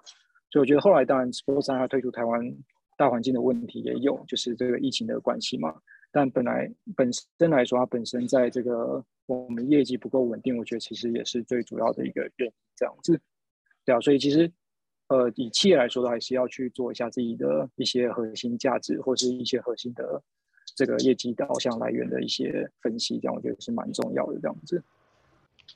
[0.52, 2.54] 所以我觉得后来当然 Sportsline 它推出台湾
[2.98, 5.74] 大环境的问题也有，就是这个疫情的关系嘛。
[6.16, 12.54] 但本来本身来说，它本身在这个我们业绩不够稳定，我觉得其实也是最主要的一个原因。
[12.78, 13.20] 这样子，
[13.84, 14.00] 对啊。
[14.00, 14.50] 所以其实
[15.10, 20.24] 呃，以企业来说的话，还是要去做一下自己的一些核心价值或是一些核心的。
[20.76, 24.40] 这个业绩导向来源的一些分析，这样我觉得是蛮重要的。
[24.42, 24.84] 这样子，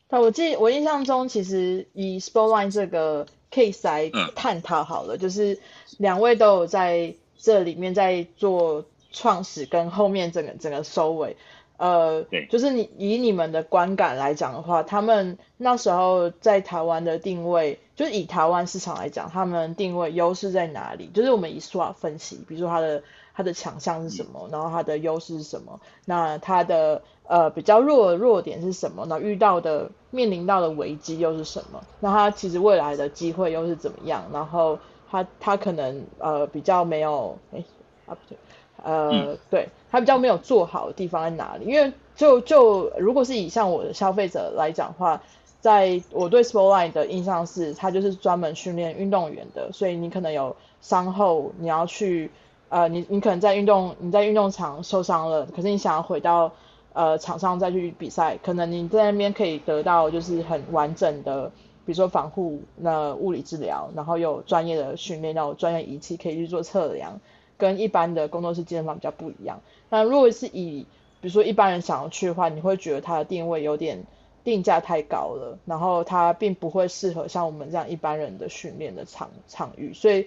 [0.10, 5.58] 那，我记我印象中，其实以 Sportline 这个 case 来探讨好了，嗯、就是
[6.00, 11.36] 两位都有在这里面在做创始跟后面整个整个收尾。
[11.78, 21.10] 呃，对，就是你以你们的观感来讲的话，他们那时候在台湾的定位，就是以台湾市场来讲，他们定位优势在哪里？
[21.14, 23.04] 就是我们以 SWOT 分析，比如说它的。
[23.32, 24.50] 它的强项是什么？
[24.52, 25.80] 然后它的优势是什么？
[26.04, 29.06] 那它的呃比较弱的弱点是什么？
[29.08, 31.82] 那遇到的面临到的危机又是什么？
[32.02, 34.26] 那它其实未来的机会又是怎么样？
[34.34, 34.78] 然后
[35.10, 37.64] 它它可能呃比较没有哎
[38.08, 38.38] 啊不对
[38.84, 41.66] 呃、嗯、对它比较没有做好的地方在哪里？
[41.66, 45.22] 因为就就如果是以像我的消费者来讲的话，
[45.62, 52.32] 在我对 Sportline 的印象是它就是专门训练运动员的，所以你可能有伤后你要去。
[52.72, 56.52] 呃，你你可能在运动，你在运动场受伤了，可是你想要回到
[56.94, 61.50] 呃场上再去比赛，可能你在那边可以得到就是很完整的
[61.88, 67.20] 比如说防护、那物理治疗，然后有专业的训练，然后有专业仪器可以去做测量，
[67.60, 69.62] 跟一般的工作室健身房比较不一样。
[69.92, 70.88] 那如果是以
[71.22, 74.04] 比如说一般人想要去的话，你会觉得它的定位有点
[74.44, 80.26] 定价太高了，然后它并不会适合像我们这样一般人的训练的场场域，所以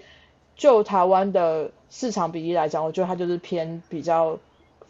[0.55, 4.39] 就台湾的市场比例来讲，我觉得它就是偏比较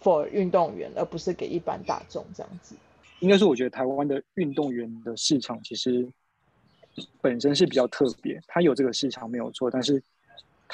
[0.03, 2.75] for 运动员，而不是给一般大众这样子。
[3.21, 6.09] 应该是，我觉得台湾的运动员的市场其实
[7.21, 10.03] 本身是比较特别，它有这个市场没有错，但是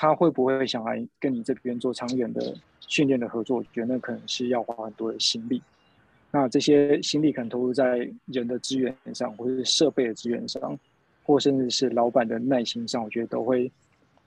[0.01, 2.55] 他会不会想来跟你这边做长远的
[2.87, 3.57] 训练的合作？
[3.57, 5.61] 我觉得那可能是要花很多的心力。
[6.31, 10.79] 那这些心力可能投入在人的资源上，或是设备的资源上，
[11.25, 13.69] 或甚至是老板的耐心上，我觉得都会。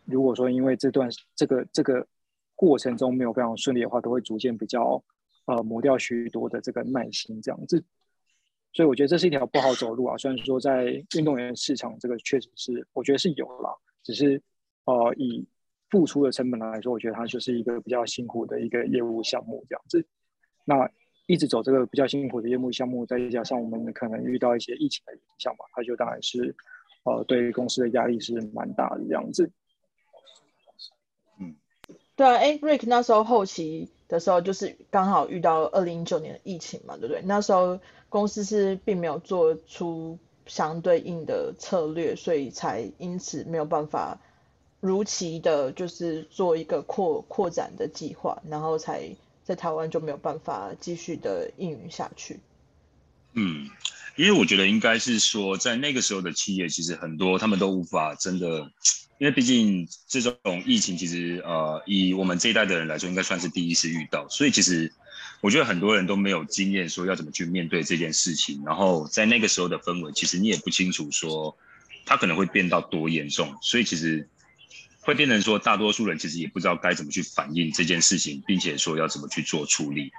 [0.03, 2.05] 如果说因为这段这个这个
[2.53, 5.01] 过程中没有非常顺利的话，都会逐渐比较
[5.45, 7.81] 呃磨掉许多的这个耐心这样子。
[8.73, 10.17] 所以我觉得这是一条不好走路啊。
[10.17, 14.41] 虽然说在运动员市场这个确实是，我觉得是有啦，只是
[14.83, 15.45] 呃以
[15.91, 20.03] 付出的成本来说，我觉得它就是一个比较辛苦的一个业务项目这样子。
[20.65, 20.89] 那
[21.27, 26.55] 一直走这个比较辛苦的业务项目，再加上我们可能遇到一些疫情的影响嘛，它就当然是
[27.03, 29.51] 呃对公司的压力是蛮大的这样子。
[31.39, 31.55] 嗯，
[32.15, 37.21] 对啊，哎，Rick 那时候后期的时候，就是刚好遇到二零一九年的疫情嘛，对不对？
[37.23, 37.79] 那时候。
[38.11, 44.19] 公司是并没有做出相对应的策略，所以才因此没有办法
[44.81, 49.09] 如期的，就是做一个扩扩展的计划，然后才
[49.45, 52.41] 在台湾就没有办法继续的运营下去。
[53.33, 53.69] 嗯，
[54.17, 58.69] 因为我觉得应该是说，在那个时候的企业，其实很多他们都无法真的，
[59.19, 64.91] 因为毕竟这种疫情，其实呃，以我们这一代的人来说，应该算是第一次遇到，所以其实。
[65.43, 68.61] 我觉得很多人都没有经验，说要怎么去面对这件事情。
[68.63, 71.57] 然后在那个时候的氛围，其实你也不清楚说
[72.05, 74.29] 它可能会变到多严重，所以其实
[75.01, 80.11] 会变成说，大多数人其实也不知道该怎么去反应这件事情，并且说要怎么去做处理。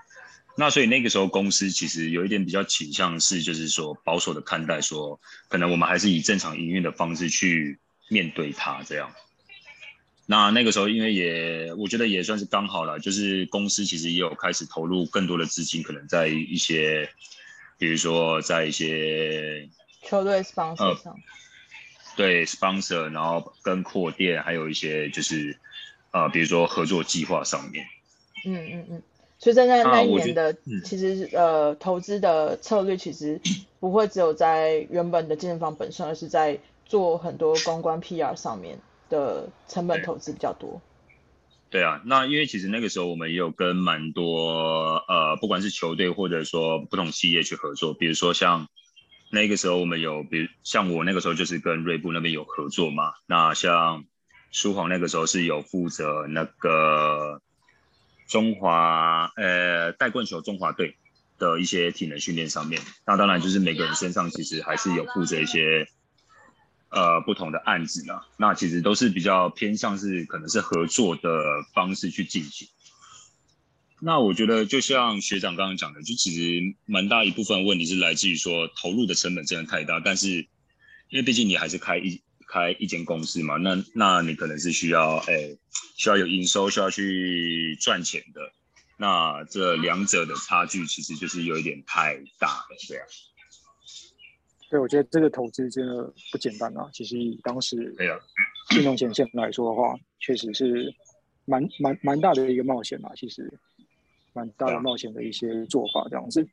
[0.55, 5.19] 那所以那个时候公司其实有一点比较倾向是，就是说保守的看待，说
[5.49, 9.11] 可能我们还是以正常营运的方式去面对它这样。
[10.27, 17.09] 那那个时候，因为也我觉得也算是刚好了，就是公司其实也有开始投入更多的资金，可能在一些，
[17.79, 19.69] 比如说在一些
[20.03, 21.19] 球队 sponsor 上，
[22.17, 25.57] 对 sponsor，然后跟扩店，还有一些就是
[26.11, 27.87] 呃，比如说合作计划上面。
[28.47, 29.03] 嗯嗯嗯，
[29.39, 33.41] 所以在那那一年的，其实呃，投资的策略其实
[33.81, 38.79] 不会只有在原本的健身房本身，而是在做很多公关 PR 上面。
[39.13, 40.81] 的成本投资比较多，
[41.69, 48.69] 对啊，那因为其实那个时候我们也有跟蛮多呃，不管是球队或者说不同企业去合作，比如说像
[49.33, 54.05] 那个时候我们有，比如像我那个时候就是跟锐步那边有合作嘛，那像
[54.51, 57.41] 书皇那个时候是有负责那个
[58.29, 60.97] 中华呃带棍球中华队
[61.39, 65.89] 的一些体能训练上面，那当然就是每个人身上其实还是有负责一些。
[66.95, 71.43] 呃，不同的案子呢，那其实都是比较偏向是可能是合作的
[71.73, 72.69] 方式去进行。
[74.05, 80.29] 那我觉得就像学长刚刚讲的，就其实蛮大一部分问题是来自于说投入的成本真的太大，但是
[81.09, 85.59] 因为毕竟你还是开一开一间公司嘛，那那你可能是需要哎、欸、
[85.97, 88.41] 需要有营收，需要去赚钱的，
[88.99, 93.07] 那这两者的差距其实就是有一点太大了，这样。
[94.69, 96.89] 对，我觉得这个投资真的不简单啊！
[96.93, 97.95] 其实以当时
[98.75, 100.93] 运动前线来说的话，确实是
[101.45, 103.13] 蛮蛮蛮大的一个冒险啊。
[103.15, 103.53] 其实
[104.33, 106.47] 蛮大的冒险的一些做法这样子。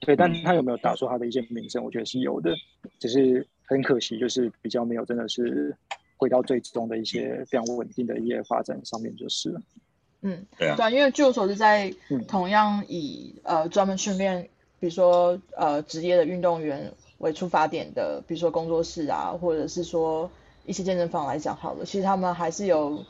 [0.00, 1.82] 对，但他有没有打出他的一些名声？
[1.82, 2.54] 我觉得是有的，
[2.98, 5.76] 只是很可惜，就是比较没有真的是
[6.16, 9.60] 回到最终的一些非常稳定的业发展上面就是了。
[10.22, 11.94] 嗯，对啊，因为据我所知，在
[12.28, 14.42] 同样以呃专门训练，
[14.80, 16.92] 比如说呃职业的运动员。
[17.18, 20.30] 为出发点的，比如说工作室啊，或者是说
[20.66, 23.02] 一些健身房来讲好了，其实他们还是有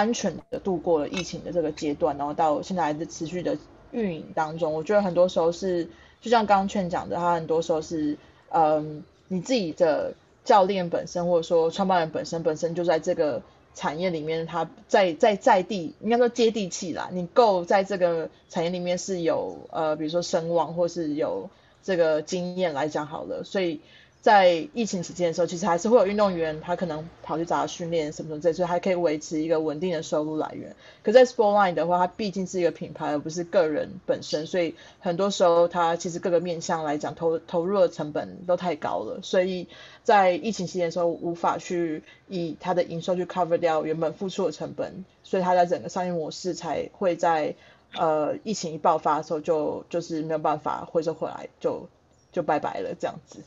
[0.00, 3.58] 安全的度过了疫情的这个阶段，然后到现在还是持续的
[3.92, 4.72] 运营当中。
[4.72, 5.90] 我觉得很多时候是，
[6.22, 8.16] 就像刚刚劝讲的，他很多时候是，
[8.48, 13.42] 嗯，你自己的教练本身，或者说创办人本身，本身就在这个
[13.74, 21.50] 产业里面，他在在在地，应该说接地气啦，你够在这个产业里面是有呃，比如说声望，或是有。
[21.82, 23.80] 这个经验来讲好了，所以
[24.22, 30.76] 在疫情期间的时候，其实还是会有运动员他可能跑去找他训练什么什么这，所以还可以维持一个稳定的收入来源。
[31.02, 39.68] 可在 Sportline 的话，它毕竟是一个品牌，而不是个人本身，所以很多时候它其实各个面向来讲投投入的成本都太高了，所以
[40.04, 47.54] 在疫情期间的时候无法去以它的营收去 cover 掉原本付出的成本，所以它在整个商业模式才会在
[47.94, 51.88] 呃疫情一爆发的时候就就是没有办法回收回来，就
[52.32, 53.42] 就拜拜了这样子。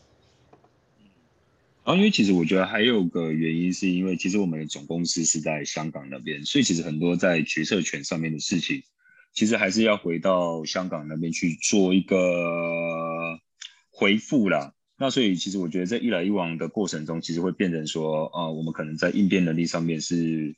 [1.86, 8.84] 然后，因为其实我觉得还有个原因，是因为其实我们的总公司是在香港那边，所以其实很多在决策权上面的事情，
[9.34, 13.38] 其实还是要回到香港那边去做一个
[13.92, 14.74] 回复啦。
[14.98, 20.56] 那所以其实我觉得在一来一往的过程中，其实会变成说，啊、我们可能在应变能力上面是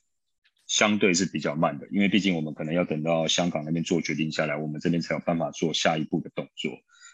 [0.67, 6.71] 相对是比较慢的，因为毕竟我们可能要等到香港那边做决定下来，我们这边才有办法做下一步的动作。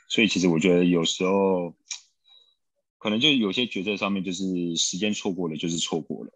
[0.09, 1.73] 所以其实我觉得有时候。
[3.01, 6.29] 可能就有些决策上面，就是时间错过了，就是错过了。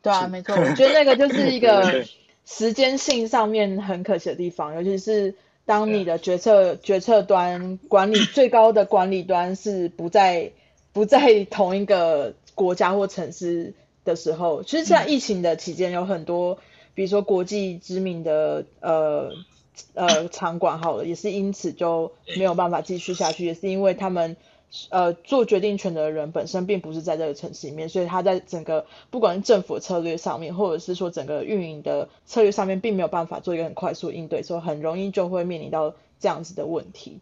[0.00, 2.06] 对啊，没错，我觉得那个就是一个
[2.46, 5.34] 时间性上面很可惜的地方，尤其是
[5.66, 10.50] 当你的决策决策端管理最高的管理端是不在
[10.94, 13.74] 不在同一个国家或城市
[14.06, 16.58] 的时候，其实像疫情的期间，有很多，
[16.94, 19.32] 比如说国际知名的呃
[19.92, 24.38] 呃场馆，好了，也是因此就没有办法继续下去，也是因为他们。
[24.90, 37.20] 呃，做决定权的人本身并不是在这个城市里面，所以他在整个不管是政府策略上面，或者是说整个运营的策略上面，并没有办法做一个很快速应对，所以很容易就会面临到这样子的问题。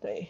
[0.00, 0.28] 对，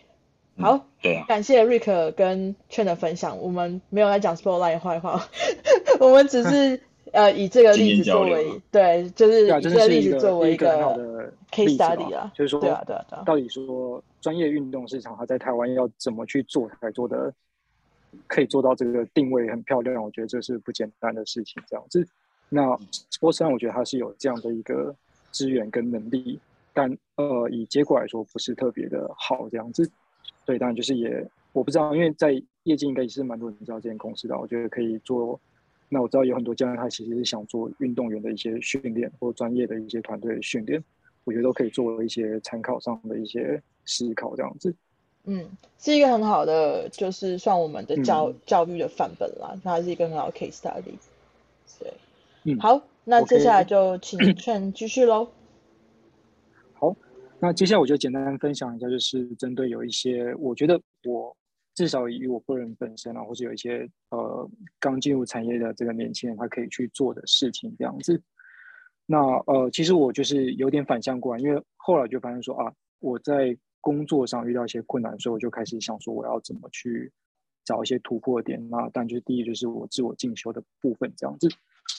[0.58, 3.38] 好，嗯、对啊，感谢 Rick 跟 Chen 的分享。
[3.42, 5.28] 我们没有来讲 Spotlight 坏话，
[6.00, 6.80] 我们只是
[7.12, 14.02] 呃以这个例子作为，对，就是以这个例子作为一个 case study 啊，就是说，对啊，对啊，对啊，到底说。
[14.22, 17.32] 专业运动市场，它在台湾要怎么去做才做的
[18.26, 20.02] 可以做到这个定位很漂亮？
[20.02, 21.62] 我觉得这是不简单的事情。
[21.68, 22.04] 这样子，
[22.48, 22.76] 那
[23.12, 24.92] Sportline 我觉得它是有这样的一个
[25.30, 26.40] 资源跟能力，
[26.74, 29.88] 但呃，以结果来说不是特别的好这样子。
[30.44, 32.32] 所以当然就是也我不知道，因为在
[32.64, 34.36] 业界应该也是蛮多人知道这间公司的。
[34.36, 35.38] 我觉得可以做。
[35.88, 40.82] 那我知道有很多教练他其实是想做运动员的一些训练或专业的一些团队的训练。
[41.24, 44.72] 我觉得都可以作为一些参考上的一些思考，这样子。
[45.24, 45.44] 嗯，
[45.76, 49.58] 是一个很好的，就是算我们的教、嗯、教育的范本啦。
[49.64, 50.94] 它是一个很好的 case study。
[51.80, 51.92] 对，
[52.44, 55.28] 嗯，好，那接下来就请 Chen 继续喽。
[56.74, 56.94] 好，
[57.40, 61.36] 那接下来我就简单分享一下，就是针对有一些，我觉得我
[61.76, 64.50] 至少以我个人本身啊，或者有一些呃
[64.80, 68.20] 刚进入产业的这个年轻人，他可以去做的事情，这样子。
[69.04, 77.12] 那呃，其实我就是有点反向过来，因为后来就发现说啊，我在工作上遇到一些困难，所以我就开始想说我要怎么去
[77.62, 78.66] 找一些突破点。
[78.70, 81.46] 那但就第一就是我自我进修的部分这样子，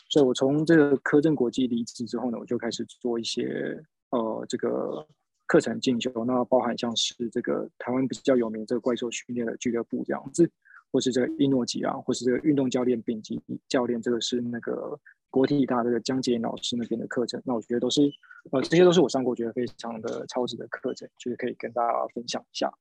[0.09, 5.07] 所以我从这个科正国际离职之后呢，我就开始做一些呃这个
[5.47, 10.47] 课程进修，那包含像是这个台湾比较有名这个怪兽训练的俱乐部这样子，
[10.91, 14.99] 或是这个一诺吉啊，或是这个运动教练丙级教练，这个是那个。
[15.29, 18.09] 国体大这个江杰老师那边的课程，那我觉得都是，
[18.49, 22.71] 呃，这些都是我上过觉得非常的超值的课程，就是可以跟大家分享一下。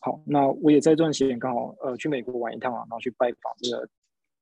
[0.00, 3.88] 好，那我也在这段时间刚好呃去美国玩一趟啊，然后去拜访这个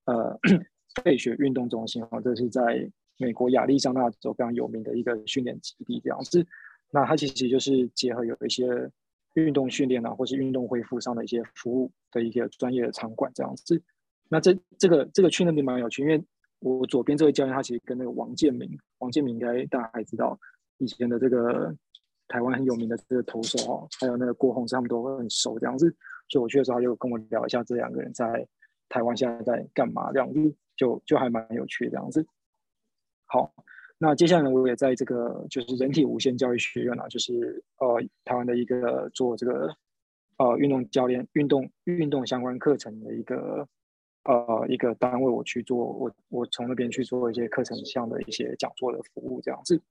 [0.07, 0.39] 呃
[1.05, 6.45] 费雪运动中心啊，这是在美国亚利桑那州非常有名的一个训练基地这样子。
[6.95, 8.67] 那它其实就是结合有一些
[9.35, 13.83] 运动训练啊，或是运动恢复上的一些服务的一个专业的场馆这样子。
[14.29, 16.23] 那这这个这个去那边蛮有趣，因为
[16.61, 20.39] 我左边这位教练，他其实跟那个王建民，王建民应该大家还知道，
[20.79, 21.75] 以前的这个
[22.29, 25.95] 台湾很有名的这个投手哦，还有那个郭泓志，他们都会很熟这样子。
[26.29, 28.47] 所以我去的时候，他就跟我聊一下这两个人在
[28.89, 32.27] 台湾现在在干嘛这样子，就就还蛮有趣这样子。
[33.27, 33.53] 好，
[34.03, 39.73] 那接下来呢，我也在这个就是人体无限教育学院啊，就是呃台湾的一个做这个
[40.39, 43.69] 呃运动教练、运动运动相关课程的一个。
[44.25, 49.83] 呃，一个单位我去做，我我从那边去做一些课程上的一些讲座的服务，这样子。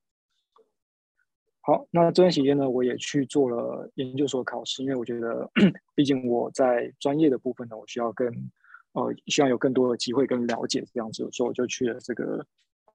[1.60, 5.52] 好，那这段时间呢，我也去做了研究所考试，因为我觉得，
[5.96, 8.26] 毕竟我在专业的部分呢，我需要更
[8.94, 12.46] 呃，需要有更多的机会跟了解这样子，所以我就去了这个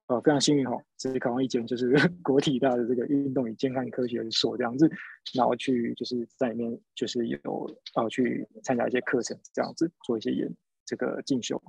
[0.07, 1.93] 呃，非常幸运哈，直接考上一间就是
[2.23, 4.89] 国体大的这个运动与健康科学所这样子，
[5.33, 10.51] 然后去就是在里面就是有呃去参加一些课程这样子，做一些研。
[10.89, 11.61] 这个进修，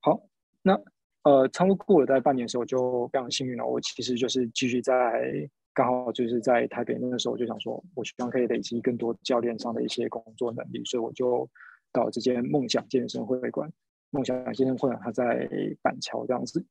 [0.00, 0.20] 好，
[0.60, 0.78] 那
[1.22, 3.64] 呃，差不多过了大概半年的时候，就非常幸运了。
[3.64, 11.48] 我其实就是继续在刚好就是在台北那个时候，我就想说，我希望可以累积更多教练上的一些工作能力，所以我就
[11.90, 13.72] 到这间梦想健身会馆。
[14.10, 15.48] 梦想健身会馆它在
[15.80, 16.62] 板桥这样子。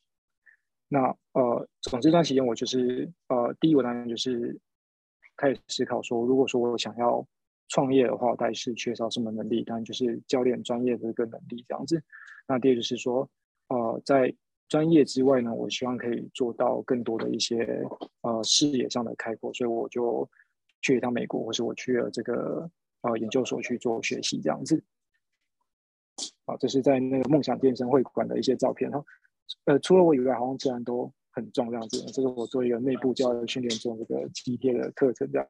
[0.87, 4.59] 那呃，总之这段时间我就是呃，第一我当然就是
[5.35, 7.25] 开始思考说，如果说我想要
[7.69, 9.63] 创业的话，我大概是缺少什么能力？
[9.63, 12.01] 当然就是教练专业的一个能力这样子。
[12.47, 13.27] 那第二就是说，
[13.69, 14.33] 呃，在
[14.69, 17.83] 专业之外呢，我希望可以做到更多的一些
[18.21, 20.29] 呃视野上的开阔，所以我就
[20.81, 22.69] 去一趟美国，或是我去了这个
[23.01, 24.83] 呃研究所去做学习这样子。
[26.45, 29.03] 啊，这是在那个梦想健身会馆的一些照片哈。
[29.65, 32.03] 呃，除了我以外，好像其他人都很壮这样子。
[32.13, 35.47] 这是我做一个内部教练训练中这个体贴的课程这样。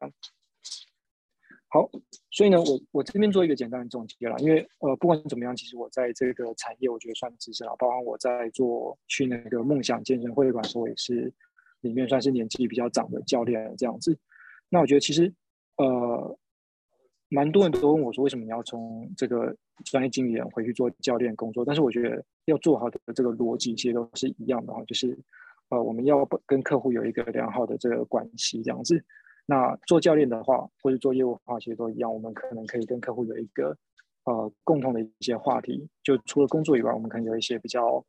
[1.68, 1.90] 好，
[2.32, 7.76] 所以呢，我我这边做一个简单的总结了，因为呃，不管怎么样，其实我在这个产业，我觉得算资深了。
[7.78, 11.34] 包括我在做去那个梦想健身会馆的时候，也是
[11.82, 14.18] 里面算是年纪比较长的教练这样子。
[14.70, 15.34] 那我觉得其实
[15.78, 16.38] 呃。
[17.28, 19.54] 蛮多人都问我说，为什么你要从这个
[19.84, 21.66] 专业经理人回去做教练工作？
[21.66, 25.18] 但是我觉得要做好的这个逻辑其实都是一样的哈，就是
[25.70, 29.04] 呃，我们要不跟客户有一个良好的这个关系这样子。
[29.46, 33.78] 那做教练的话，或者做业务的话，其实都一样，我们可能可以跟客户有一个
[34.24, 38.04] 呃共同的一些话题，就除了工作以外，我们可能有一些比较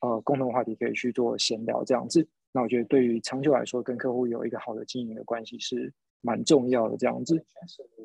[0.00, 2.26] 呃共同的话题可以去做闲聊这样子。
[2.52, 5.92] 那我觉得对于长久来说，跟客户有一个好的经营的关系是。
[6.22, 7.44] 蛮重要的这样子，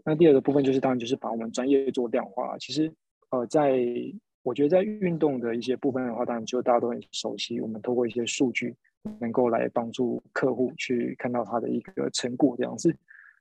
[0.04, 2.58] 那第二个部分就是当然就是把我们专业做量化。
[2.58, 2.92] 其实，
[3.30, 3.80] 呃，在
[4.42, 7.62] 我觉得在运动的一些部分的话，当然就大家都很熟悉。
[7.62, 8.76] 我们透过一些数据，
[9.20, 12.96] 能够来帮助客户去看到他的一个成果这样子。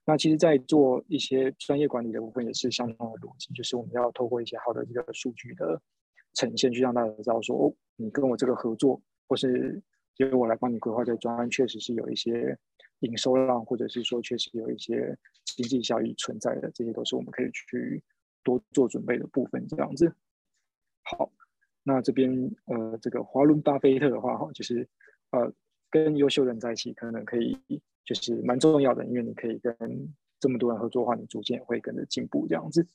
[0.05, 5.81] 那其实，在做一些专业管理的部分也是相同的逻辑，就是我们要透过一些好的这个数据的
[6.35, 9.83] 呈现，去让大家知道说，哦，你跟我这个合作，或是
[10.19, 12.59] 由我来帮你规划这个专案，确实是有一些。
[13.01, 18.03] 营收量，或者是说确实有一些经济效益存在的，这些都是我们可以去
[18.43, 19.67] 多做准备的部分。
[19.69, 20.15] 这样子，
[21.03, 21.31] 好，
[21.83, 22.31] 那这边
[22.65, 24.89] 呃，这个华伦巴菲特的话哈，就是
[25.31, 25.53] 呃，
[25.91, 27.59] 跟优秀人在一起，可能可以
[28.05, 29.75] 就是蛮重要的，因为你可以跟
[30.41, 32.87] 这么多人合作的话，你逐渐会跟着进步这样子。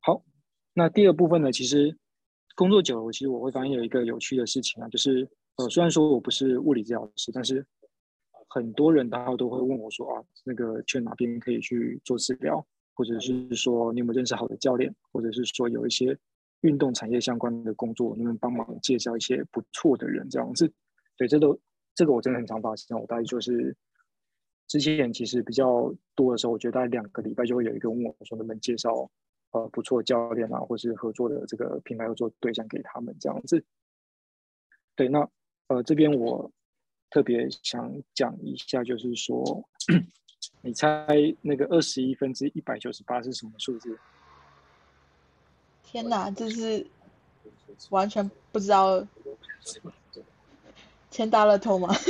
[0.00, 0.24] 好，
[0.72, 1.96] 那第二部分呢，其实
[2.56, 7.64] 工作久了，其实我会发现有一个有趣的事情啊，就是呃，虽然说我不是物理治疗师，但是
[8.54, 16.14] 很多人大家都会问我说啊，那个去哪边可以去做治疗，或者是说你有没有认识好的教练，或者是说有一些
[16.60, 20.70] 运动产业相关的工作，能不能帮忙介绍一些不错的人这样子？
[21.16, 21.58] 对，这都
[21.94, 22.94] 这个我真的很常发现。
[22.94, 23.74] 我大概就是
[24.68, 29.10] 之前其实比较多的时候，我觉得大概两个礼拜就会有一个问我说能不能介绍
[29.52, 33.64] 呃不错的教练啊，或是合作的这个品牌合作对象给他们这样子。
[34.94, 35.26] 对，那
[35.68, 36.52] 呃这边我。
[37.12, 39.62] 特别想讲一下，就是说，
[40.62, 41.06] 你猜
[41.42, 43.98] 那个二十一分之一百九十八是什么数字？
[45.82, 46.86] 天哪，这是
[47.90, 49.06] 完全不知道，
[51.10, 51.92] 签大乐透吗？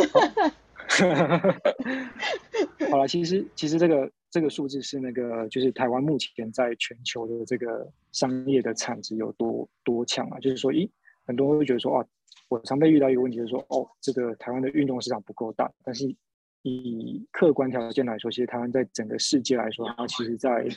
[2.89, 10.39] 好了，其实其实这个这个数字是那个，就是台湾目前在全球的这个商业的产值有多多强啊？
[10.39, 10.89] 就是说，咦，
[11.27, 12.07] 很多人会觉得说，啊。
[12.53, 15.73] 我常被遇到一个问题，就是说，哦，这个台湾的运动市场不够大。
[15.83, 16.15] 但是
[16.61, 20.69] 以客观条件来说，其实台湾在整个世界来说，它其实在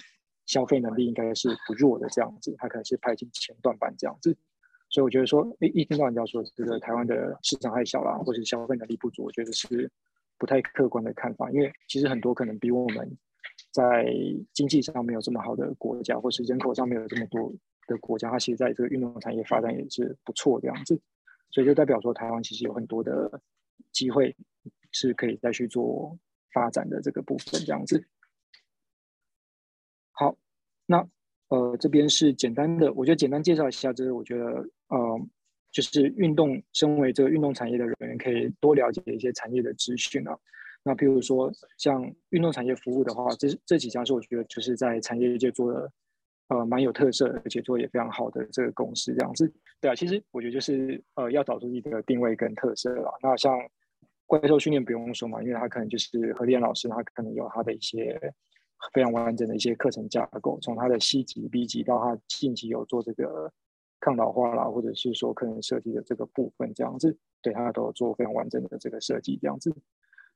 [0.45, 4.34] 消费能力应该是不弱的这样子，它可能是排进前段班这样子。
[4.89, 9.91] 所以我觉得说，一一听到人家说这个台湾的市场太小了，或者消费能力不足，我觉得是
[10.38, 11.51] 不太客观的看法。
[11.51, 13.17] 因为其实很多可能比我们
[13.71, 14.05] 在
[14.53, 17.51] 经济上没有这么好的国家，或是人口上没有这么多
[17.88, 20.97] 的国家，它其实在这个运动产业发展也是不错这样子。
[21.56, 23.41] 所以就代表说，台湾其实有很多的
[23.93, 24.36] 机会
[24.91, 26.20] 是可以再去做
[26.51, 28.06] 发展的这个部分，这样子。
[30.12, 30.36] 好，
[30.86, 31.08] 那
[31.47, 34.43] 呃这边是简单的，我觉得简单介绍一下，就是我觉得
[34.89, 35.28] 呃
[35.72, 40.38] 就是运动，身为这个运动产业的人员，可以多了解一些产业的资讯啊。
[40.84, 45.89] 那譬如说像运动产业服务的话，这这几家是我觉得就是在产业界做的。
[46.48, 53.12] 呃，蛮有特色，而且做也非常好的这个公司，这样子，对啊，其实我觉得就是呃，要找出自己的定位跟特色啦。
[53.20, 53.58] 那像
[54.28, 58.20] 怪兽训练不用说嘛，因为他可能就是何立安老师，他可能有他的一些
[58.93, 63.52] 非常完整的一些课程架构，从他的 C 级、B 级到他近期有做这个
[64.00, 69.76] 抗老化啦，或者是说可能设计的这个部分，这样子，对他都有做非常完整的这个设计，这样子。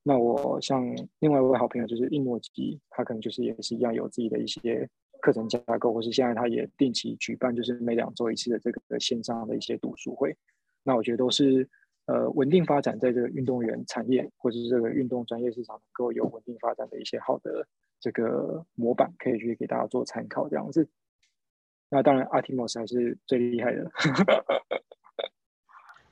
[0.02, 0.84] 那我像
[1.20, 4.90] 另外一位好朋友就是印诺基，他可能就是也是一样有自己的一些。
[5.22, 10.36] 课程架构，或是现在他也定期举办，就是每两周一次的这个线上的一些读书会。
[10.84, 11.68] 那我觉得都是
[12.06, 17.68] 呃稳定发展在这个运动员产业或者是这个运动专业市场能够有稳定发展的一些好的
[18.00, 20.88] 这个模板，可以去给大家做参考这样子。
[21.90, 23.92] 那当然，Artemis 还是最厉害的。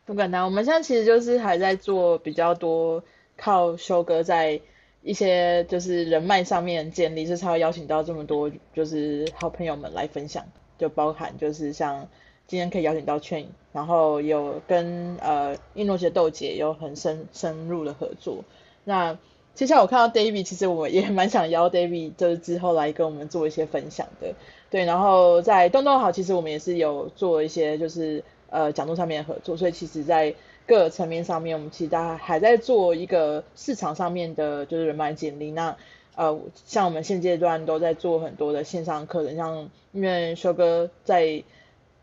[0.06, 3.04] 不简单，我们现在其实就是还在做比较多
[3.36, 4.60] 靠修哥在
[5.08, 10.44] 一些就是人脉上面建立，是才会邀请到这么多就是好朋友们来分享，
[10.78, 12.08] 就包含就是像
[12.46, 18.44] 今天可以邀请到 Chain，然后有跟呃运动节豆姐有很深深入的合作。
[18.84, 19.18] 那
[19.56, 24.36] 接下来我看到 David，其实我也蛮想邀 David，就是之后来跟我们做一些分享的。
[24.70, 28.24] 对，然后在动动好，其实我们也是有做一些就是。
[28.50, 30.34] 呃，讲座上面的合作，所以其实，在
[30.68, 35.50] 各层面上面，我们其实大家还在做一个市场上面的，就是人脉建立。
[35.50, 35.78] 那
[36.16, 41.44] 呃，像我们现阶段都在做很多的线上课程，像因为修哥在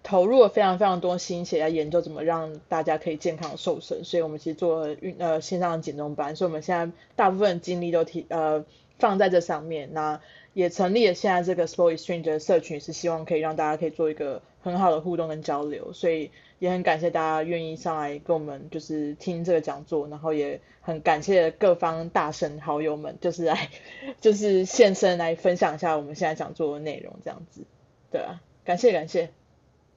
[0.02, 8.64] 投入了非常非常多心血来研究怎么让大家可以健康瘦身，所以我们其实做运呃线上的减重班，所以我们现在大部分精力都提呃
[8.98, 9.90] 放在这上面。
[9.92, 10.20] 那
[10.52, 23.68] 也成立了现在这个 Sport Exchange 的社群，是希望可以让大家可以做一个很好的互动跟交流，所以也很感谢大家愿意上来跟我们就是听这个讲座，然后也很感谢各方大神好友们，就是来
[24.22, 27.62] 就是现身来分享一下我们现在讲座的内容，这样子，
[28.10, 29.28] 对啊，感谢感谢，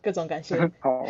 [0.02, 0.60] 各种感谢。
[0.80, 1.06] 好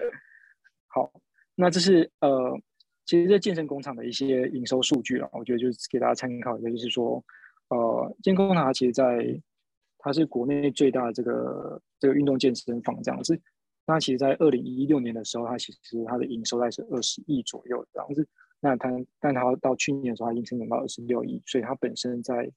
[0.88, 1.12] 好，
[1.54, 2.58] 那这是呃，
[3.04, 7.22] 其实这健身工厂的一些营收数据了，我觉得就是给大家参考一下，就是说。
[7.68, 9.02] 呃，健身工厂其实在
[10.04, 13.40] 它是国内最大的这个这个运动健身房这样子。
[13.86, 18.26] 那其实，在二零一六年的时候，它其实它的营收大概是二十亿左右这样子。
[18.60, 18.90] 那它
[19.20, 22.50] 但它到去年的时候，它已经增长到二十六亿，所以它本身在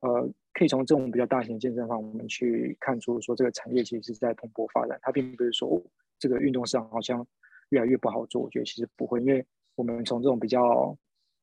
[0.00, 4.98] 呃，可以从这种比较大型的健身房，我们去看出说这个产业其实是在蓬勃发展。
[5.02, 5.82] 它并不是说
[6.18, 7.26] 这个运动市场好像
[7.68, 10.96] 越来越不好做，我觉得其实不会，因为我们从这种比较。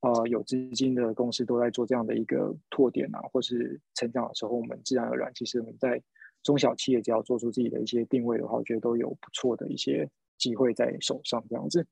[0.06, 6.00] 呃，有资金的公司都在做这样的一个拓点啊，或是成长的时候，我们自然而然，其实我们在
[6.44, 11.88] 中小企业只要做出自己的一些定位的话，我觉得都有不错的一些机会在手上这样子。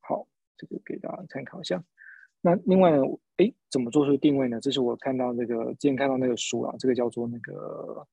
[0.00, 1.84] 好，这个给大家参考一下。
[2.40, 3.02] 那另外呢，
[3.36, 4.58] 哎，怎么做出定位呢？
[4.58, 8.06] 这是我看到那个之前看到那个书啊，这个叫做那个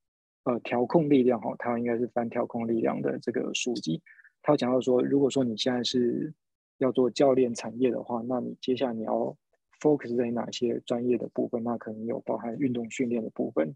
[0.43, 4.01] 呃调控力量哈，它应该是翻调控力量的这个书籍。
[4.41, 6.33] 它讲到说，如果说你现在是
[6.79, 9.37] 要做教练产业的话，那你接下来你要
[9.79, 11.63] focus 在哪些专业的部分？
[11.63, 13.73] 那可能有包含运动训练的部分，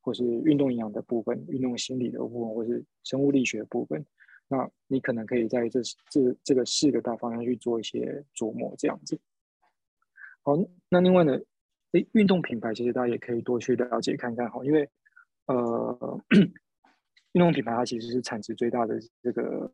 [0.00, 4.04] 或是运动营养的部分，运动心理的部分，或是生物力学的部分。
[4.48, 5.80] 那你可能可以在这
[6.10, 9.18] 这这个四个大方向去做一些琢磨，这样子。
[10.42, 10.56] 好，
[10.88, 11.38] 那另外呢，
[11.92, 14.88] 诶，运动品牌其实大家也可以多去了解看看，好，因为
[15.46, 16.20] 呃，
[17.32, 19.70] 运动品牌它其实是产值最大的这个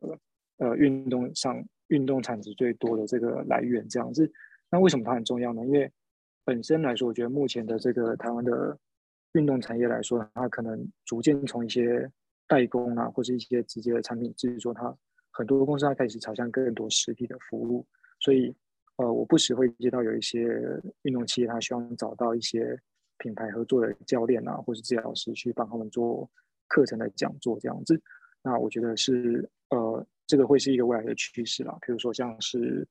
[0.57, 1.63] 呃运动上。
[1.93, 4.29] 运动产值最多的这个来源，这样子，
[4.71, 5.63] 那为什么它很重要呢？
[5.63, 5.91] 因为
[6.43, 8.75] 本身来说，我觉得目前的这个台湾的
[9.33, 12.09] 运动产业来说，它可能逐渐从一些
[12.47, 14.91] 代工啊，或是一些直接的产品制作，它
[15.29, 17.85] 很多公司它开始朝向更多实体的服务。
[18.19, 18.51] 所以，
[18.97, 20.41] 呃，我不时会接到有一些
[21.03, 22.75] 运动企业，它希望找到一些
[23.19, 26.27] 品牌合作的教练啊，或是治疗师去帮他们做
[26.67, 28.01] 课程的讲座这样子。
[28.41, 30.03] 那我觉得是呃。
[30.33, 32.87] 这个会是一个未来的趋势啦，比如说像是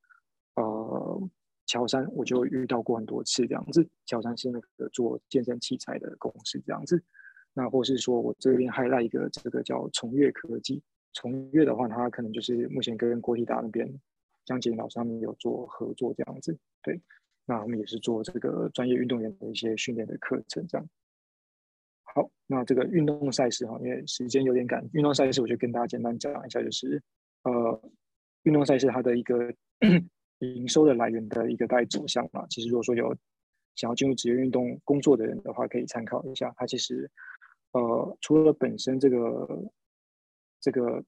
[0.55, 1.29] 呃
[1.67, 3.85] 乔山，我就遇到过很多次这样子。
[4.07, 7.03] 乔山是那个做健身器材的公司这样子，
[7.53, 10.81] 那或是说我这边还来一个这个叫崇越科技，
[11.15, 13.93] 崇越的话，它可能就是目前跟国体大那边
[14.45, 16.57] 江杰老师他们有做合作这样子。
[16.81, 17.01] 对，
[17.45, 20.89] 那我们也是做这个专业运动员的一些训练的课程这样。
[22.05, 27.03] 好，那这个运动赛事哈，因为时间有点赶，运动赛事我就跟大家简单讲一下，就是。
[27.45, 27.83] 呃，
[28.45, 29.53] 运动赛事它的一个
[30.39, 33.15] 营收的来源的一个大概走向嘛，其实如果说有
[33.77, 36.53] 想要进入职业运动工作的人的话，可以参考一下。
[36.57, 37.11] 它其实
[37.73, 39.71] 呃，除了本身这个
[40.61, 41.05] 这个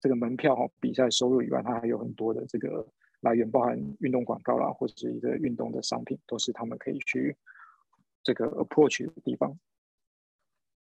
[0.00, 2.86] 这个门票哈比赛收入以外，它还有很多的这个
[3.20, 7.36] 来源，包含运动广告啦，或者是一个运动的商品，都是他们可以去
[8.22, 9.58] 这个 approach 的地方。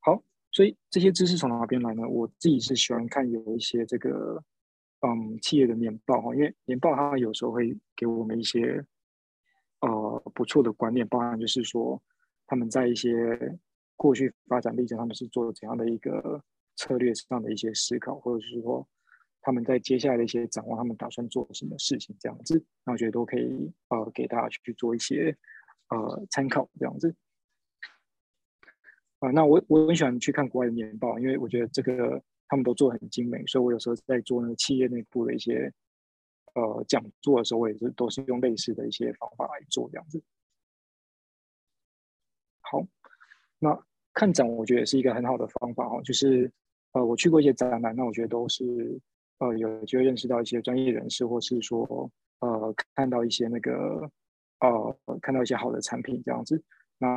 [0.01, 2.07] 好，所以这些知识从哪边来呢？
[2.07, 4.43] 我自己是喜欢看有一些这个。
[5.08, 8.84] 嗯，企业的年报哈，因为年报它有时候会给我们一些
[9.82, 12.01] 呃不错的观念，包含就是说
[12.47, 13.12] 他们在一些
[13.95, 16.43] 过去发展历程，他们是做怎样的一个
[16.76, 18.88] 策略上的一些思考，或者是说
[19.41, 25.38] 他们在接下来的一些展望，他们打算做什么事情这样子，那我觉得都可以呃给大家去做一些
[25.89, 27.14] 呃参考这样子。
[29.20, 32.24] 啊、那我我很喜欢去看国外的年报，因为我觉得这个。
[32.48, 35.72] 他们都做很精美，所以我有时候在做那个企业内部的一些
[36.54, 40.22] 呃讲座的时候，我也是都是用类似的一些方法来做这样子。
[42.62, 42.86] 好，
[43.60, 43.80] 那
[44.14, 46.52] 看展我觉得也是一个很好的方法哦，就是
[46.93, 49.00] 呃我去过一些展览，那我觉得都是
[49.39, 54.10] 呃有机会认识到一些专业人士，或是说呃看到一些那个
[54.60, 56.64] 呃看到一些好的产品这样子。
[56.98, 57.08] 那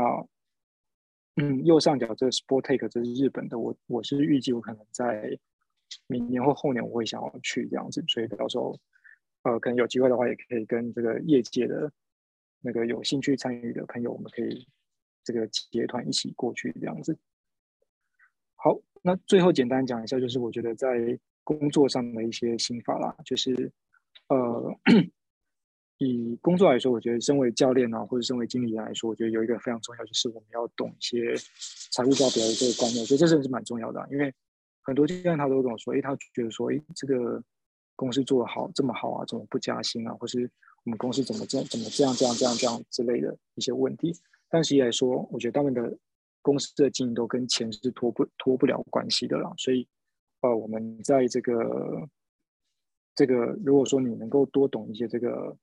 [1.41, 5.39] 嗯，右上角这个 Sport Take 这是日本的，我我是预计我可能在
[6.07, 8.79] 明年或后年我会想要去这样子，所以到时候
[9.43, 11.91] 呃可能有机会的话，也可以跟这个业界的
[12.61, 14.67] 那个有兴趣参与的朋友，我们可以。
[15.25, 17.15] 这个结团一起过去这样子。
[18.55, 23.71] 好，那最后简单讲一下，就是我觉得在工作上的一些心法啦，就是
[24.29, 24.75] 呃，
[25.99, 31.35] 以工作来说，我觉得身为教练啊，或者身为经理人来说，我觉得有一个非常重要，就是我们要懂一些
[31.91, 34.07] 财务报表的这个观念，我觉得这真的是蛮重要的。
[34.13, 34.33] 因为
[34.83, 37.43] 很多教练他都跟我说，诶，他觉得说，诶，这个
[37.97, 40.15] 公司做得好这么好啊，怎么不加薪啊？
[40.15, 40.49] 或是
[40.85, 44.15] 我们公司怎么这怎么这样这样这样这样之类的一些问题。
[44.49, 45.99] 但实际来说，我觉得他们的
[46.43, 49.53] 公司的经营都跟钱是脱不脱不了关系的啦。
[49.59, 49.87] 所以，
[50.43, 52.09] 呃，我们在这个
[53.15, 53.35] 这个，
[53.65, 55.55] 如果说你能够多懂一些这个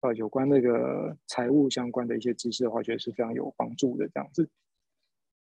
[0.00, 4.08] 呃有关那个财务相关的一些知识的话，觉得是非常有帮助的。
[4.08, 4.48] 这样子，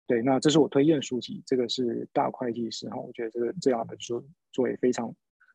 [0.07, 4.23] 对，那这是我推荐书籍，这个是大会计师哈，我觉得这个这样的书
[4.53, 5.15] 作为非常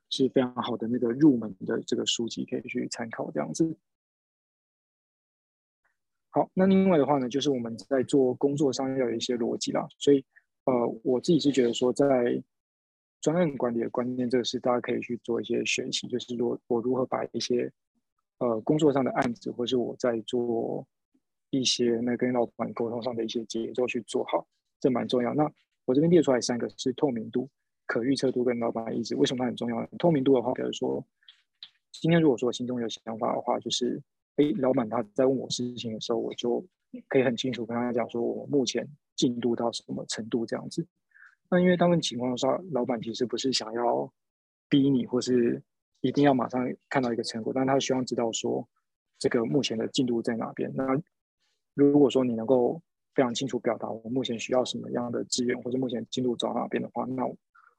[0.09, 3.77] 是非常好的那个入门的这个书籍，可以去参考这样子。
[6.29, 10.23] 好，那另外的话呢，就是我们在做工作上要有一些逻辑啦，所以
[10.65, 12.41] 呃，我自己是觉得说，在
[13.21, 17.71] 专案管理的观念，这个是大家可以去做一些学习，就是说我如何把一些
[18.39, 20.85] 呃工作上的案子，或是我在做
[21.49, 24.45] 一些那跟老板沟通上的一些节奏去做好，
[24.79, 25.33] 这蛮重要。
[25.33, 25.51] 那
[25.85, 27.49] 我这边列出来三个是透明度、
[27.85, 29.87] 可预测度跟老板的意志，为什么它很重要？
[29.97, 31.05] 透明度的话，比如说
[31.91, 34.01] 今天如果说我心中有想法的话，就是。
[34.39, 36.63] 哎，老板他在问我事情的时候，我就
[37.07, 40.85] 可以很清楚跟他讲说，我目前进度到什么程度这样子。
[41.49, 44.13] 那因为他们情况下，老板其实不是想要
[44.69, 45.59] 逼你，或是
[46.01, 48.67] 一定要马上看到一个成果，但他希望知道说，
[49.17, 50.71] 这个目前的进度在哪边。
[50.75, 50.85] 那
[51.73, 52.81] 如果说你能够
[53.13, 57.23] 非常清楚表达我目前需要什么样的资源，或者目前进度走哪边的话，那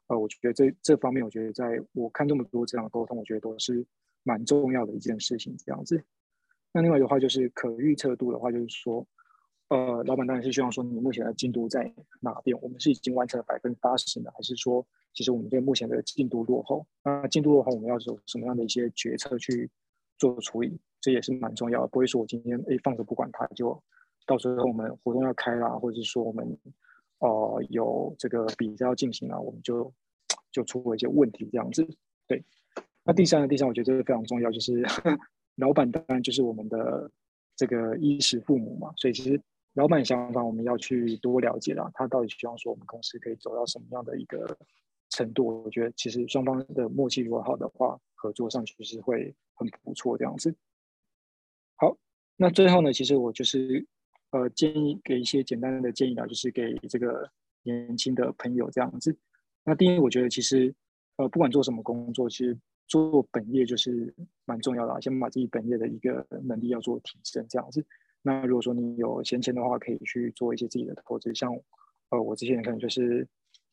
[0.08, 3.86] 呃，我觉得这这方面，我觉得在我看这么多这样的沟通，我觉得都是
[4.22, 6.02] 蛮重要的一件事情这样子。
[6.72, 9.06] 那另外的话就是可预测度的话，就是说，
[9.68, 12.58] 呃，老板当然是希望说你目前的进度在哪边？
[12.60, 14.86] 我们是已经完成了百分之八十呢，还是说，
[15.18, 16.86] 其实我们对目前的进度落后？
[17.02, 19.68] 那进度落后，我们要有什么样的一些决策去
[20.16, 20.78] 做处理？
[21.00, 21.88] 这也是蛮重要的。
[21.88, 23.82] 不会说我今天诶放着不管它，就
[24.26, 26.56] 到时候我们活动要开啦，或者是说我们
[27.18, 29.92] 呃有这个比赛要进行了，我们就
[30.52, 31.84] 就出了一些问题这样子。
[32.28, 32.44] 对。
[33.02, 34.82] 那第三个，第三，我觉得这个非常重要，就是。
[35.58, 37.10] 老板当然就是我们的
[37.56, 39.42] 这个衣食父母嘛，所以其实
[39.74, 41.90] 老板想法我们要去多了解啦。
[41.94, 44.56] 他到底希望说我们公司可以走到什么样的一个
[45.10, 45.62] 程度？
[45.64, 50.54] 我觉得其实双方的默契如果好的话，合作上其实会很不错这样子。
[51.76, 51.96] 好，
[52.36, 53.86] 那最后呢，其实我就是
[54.30, 57.30] 呃建议给一些简单的建议啦，就是给这个
[57.62, 59.16] 年轻的朋友这样子。
[59.64, 60.74] 那第一，我觉得其实
[61.16, 67.84] 呃不管做什么工作，其实做本业就是蛮重要的，先把自己本业的一个能力要做提升，这样子。
[68.22, 71.52] 那如果说你有闲钱的话，可以去做一些自己的投资，像
[72.10, 73.26] 呃我之前可能就是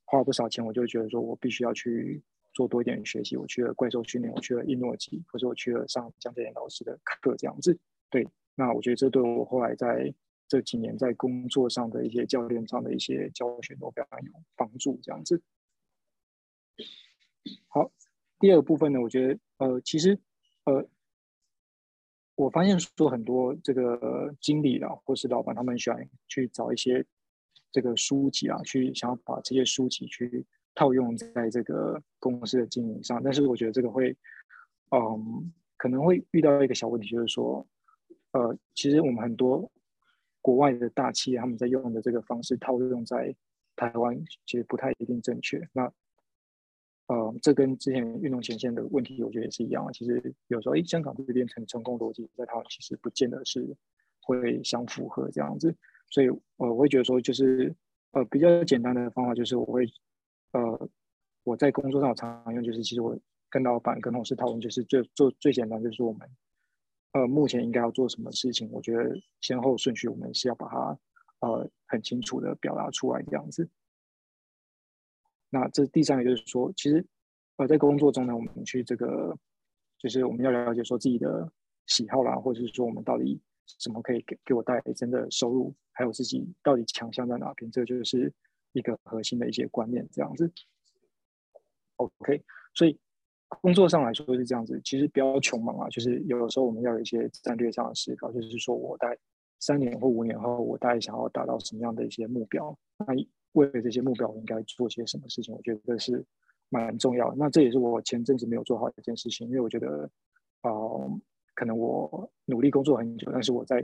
[0.05, 3.35] 花了不少钱，我就会觉得说我必须要去做多一点学习。
[3.35, 7.77] 我去了怪兽训练，我去了伊诺吉，或者我去了上江建老师的课，这样子。
[8.09, 10.13] 对，那我觉得这对我后来在
[10.47, 15.41] 这几年在工作上的一些教练上的一些教学都非常有帮助，这样子。
[17.67, 17.91] 好。
[18.37, 20.19] 第二部分呢，我觉得呃，其实
[20.65, 20.85] 呃，
[22.35, 27.03] 我发现说很多这个经理啦，或是老板，他们喜欢去找一些
[27.75, 33.21] 这个书籍啊，去想要把这些书籍去套用在这个公司的经营上。
[33.21, 34.15] 但是我觉得这个会，
[34.91, 37.67] 嗯，可能会遇到一个小问题，就是说，
[38.31, 39.69] 呃，其实我们很多
[40.41, 43.35] 国外的大企业，他们在用的这个方式套用在
[43.75, 45.61] 台湾，其实不太一定正确。
[45.73, 45.91] 那
[47.07, 49.85] 呃，这跟之前运动前线的问题，我觉得也是一样。
[49.91, 53.75] 其实有时候，哎，香港这边成成功逻辑，在台湾其实不见得是
[54.21, 55.75] 会相符合这样子。
[56.09, 57.73] 所以，呃，我会觉得说，就是
[58.11, 59.85] 呃，比较简单的方法，就是我会，
[60.51, 60.89] 呃，
[61.43, 63.17] 我在工作上常常用，就是其实我
[63.49, 66.29] 跟老板、跟同事讨论，就是最做最简单，就是说我们，
[67.11, 68.69] 呃，目前应该要做什么事情。
[68.71, 70.99] 我觉得先后顺序，我们是要把它，
[71.39, 73.69] 呃，很清楚的表达出来这样子。
[75.49, 77.05] 那这第三个就是说，其实
[77.57, 79.37] 呃，在工作中呢，我们去这个
[79.97, 81.49] 就是我们要了解说自己的
[81.87, 83.41] 喜好啦，或者是说我们到底
[83.79, 88.31] 什么可以给给我带来真的收入，还有自己到底强项在哪边，这就是
[88.73, 90.51] 一个核心的一些观念这样子。
[91.97, 92.43] OK，
[92.73, 92.97] 所以
[93.61, 99.17] 工作上来说是这样子，其实不要穷忙啊，就是有的时候我们要有一些战略上的思考，就是说我在
[99.59, 103.15] 三年或五年后，我大概想要达到什么样的一些目标，那
[103.53, 105.55] 为了这些目标，我应该做些什么事情？
[105.55, 106.23] 我觉得是
[106.69, 107.35] 蛮重要的。
[107.37, 110.09] 那这也是我前阵子没有做好的一件事情，因为我觉得，
[110.63, 111.19] 呃，
[111.55, 113.83] 可能我努力工作很久，但是我在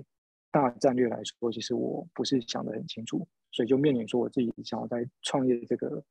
[0.51, 6.03] 大战略来说，其实我不是想得很清楚，所以就面临说我自己想要在创业这个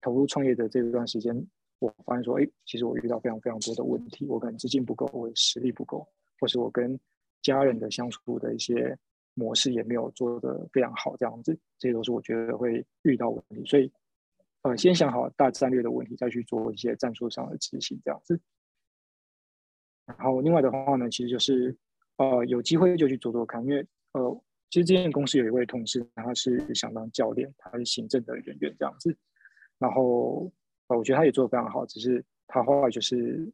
[0.00, 1.34] 投入创业的这段时间，
[1.80, 6.06] 我发现说，哎，其实我遇到非常非常多的问题，我可能资金不够，我实力不够，
[6.38, 6.96] 或是我跟
[7.40, 8.96] 家人的相处的一些。
[9.34, 13.90] 模式也没有做得非常好，这样子，这些都是我觉得会遇到问题，所以，
[14.60, 18.38] 呃，先想好大战略的问题，再去做一些战术上的执行，这样子。
[20.18, 21.76] 然后另外的话呢，其实就是，
[22.16, 29.16] 呃，有机会就去做做看，因为，呃，其实这间公司有一位同事，他是想当教练，他是行政的人员这样子，
[29.78, 30.50] 然后，
[30.88, 33.50] 呃，我觉得他也做得非常好，只是他后来就是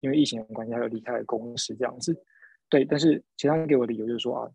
[0.00, 2.16] 因为疫情的关系，他就离开了公司这样子，
[2.68, 4.50] 对，但是其他人给我的理由就是说啊。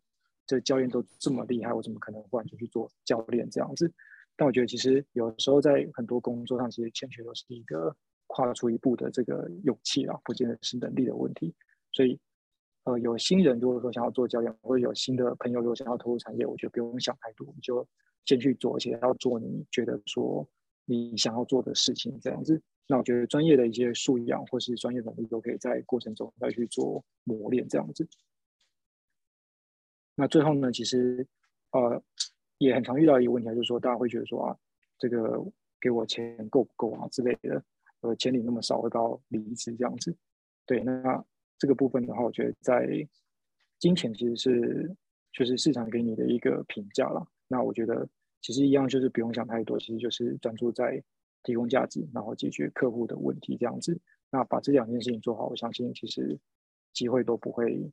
[0.49, 3.91] 这教练都这么厉害，我怎么可能忽然就去做教练这样子？
[4.37, 7.93] 但我觉得其实有时候在很多工作上，其实欠缺的是一个
[8.27, 11.53] 跨出一步的这个勇气啊，不见得是能力的问题。
[11.91, 12.19] 所以，
[12.83, 17.85] 呃，有新人如果说想要做教练，或者有新的朋友如果想要投入产业，我觉得不用想太多，你就
[18.25, 20.47] 先去做，而且要做你觉得说
[20.85, 22.61] 你想要做的事情这样子。
[22.87, 28.07] 那我觉得专业的一些素养或是专业能力都可以在过程中再去做磨练这样子。
[30.15, 31.27] 那最后呢，其实，
[31.71, 32.01] 呃，
[32.59, 34.57] 也很常遇到一个问题，就是说大家会觉得说啊，
[34.97, 35.43] 这个
[35.81, 37.61] 给我钱够不够啊之类的，
[38.01, 40.15] 呃，钱领那么少，会到离职这样子？
[40.65, 41.25] 对，那
[41.57, 42.87] 这个部分的话，我觉得在
[43.79, 44.95] 金钱其实是
[45.31, 47.27] 就是市场给你的一个评价了。
[47.47, 48.07] 那我觉得
[48.41, 51.03] 其实一样，就是不用想太多，其实就是专注在
[51.43, 53.99] 提供价值，然后解决客户的问题这样子。
[54.29, 56.37] 那把这两件事情做好，我相信其实
[56.91, 57.89] 机会都不会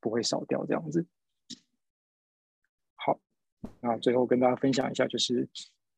[0.00, 1.04] 不会少掉这样子。
[2.94, 3.18] 好
[3.80, 5.48] 那最后跟大家分享一下，就是，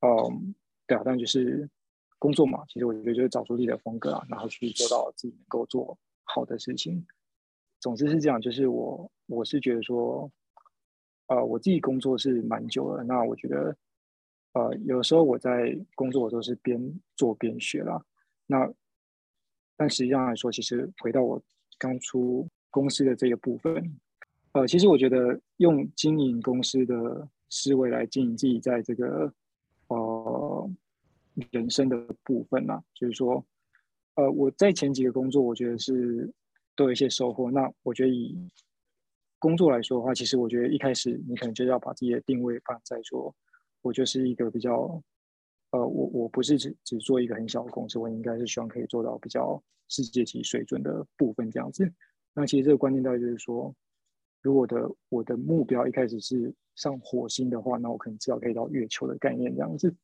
[0.01, 0.55] 嗯，
[0.87, 1.69] 对啊，但就是
[2.23, 7.05] 工作嘛，其实我觉得就是找出自己的风格啊，然后去做到自己能够做好的事情。
[7.81, 10.31] 总之是这样，就是我我是觉得说，
[11.27, 13.77] 呃，我自己工作是蛮久了，那我觉得，
[14.53, 16.81] 呃，有时候我在工作我都是边
[17.17, 18.01] 做边学啦。
[18.47, 18.73] 那
[19.77, 21.43] 但实际上来说，其实回到我
[21.77, 23.99] 刚出公司的这个部分，
[24.53, 27.29] 呃，其实我觉得用经营公司的。
[27.55, 29.31] 思维来经营自己在这个
[29.89, 30.71] 呃
[31.51, 33.45] 人生的部分啊，就是说，
[34.15, 36.33] 呃，我在前几个工作，我觉得是
[36.77, 37.51] 都有一些收获。
[37.51, 38.37] 那我觉得以
[39.39, 43.35] 工作来说的话，其实我觉得一开始你可能就要把自己的定位放在说，
[43.81, 45.03] 我就是一个比较，
[45.71, 51.91] 呃，我我不是只只做一个很小的公司，我应该是希望可以做到比较世界级水准的部分这样子。
[52.35, 53.75] 那其实这个观念大概就是说，
[54.43, 59.95] 如果的我的目标一开始是上火星的话，那我可能至少可以到月球的概念这样子。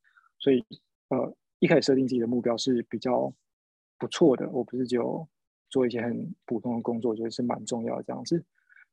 [0.41, 0.65] 所以，
[1.09, 3.33] 呃，一开始设定自己的目标是比较
[3.99, 4.49] 不错的。
[4.51, 5.27] 我不是就
[5.71, 8.45] 做一些很普通的工作，我觉得是蛮重要的这样子。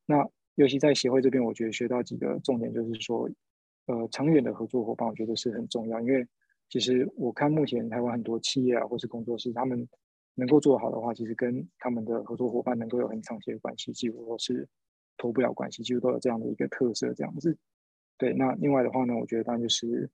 [0.05, 3.30] 那尤其在协会这边，我觉得学到几个重点，就是说，
[3.88, 5.99] 呃，长远的合作伙伴，我觉得是很重要。
[6.01, 6.28] 因为
[6.70, 9.88] 其实我看目前台湾很多企业啊，或是工作室，他们
[10.36, 14.68] 能够做好的话，其实跟他们的合作伙伴能够有很长期的关系，几乎都是。
[15.18, 17.57] 脱不了关系，几乎都有这样的一个特色，这样子。
[18.18, 20.09] 对，那另外的话呢，我觉得当然就是，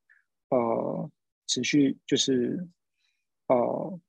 [0.52, 1.10] 呃，
[1.48, 2.68] 持续就是，
[3.48, 4.00] 呃，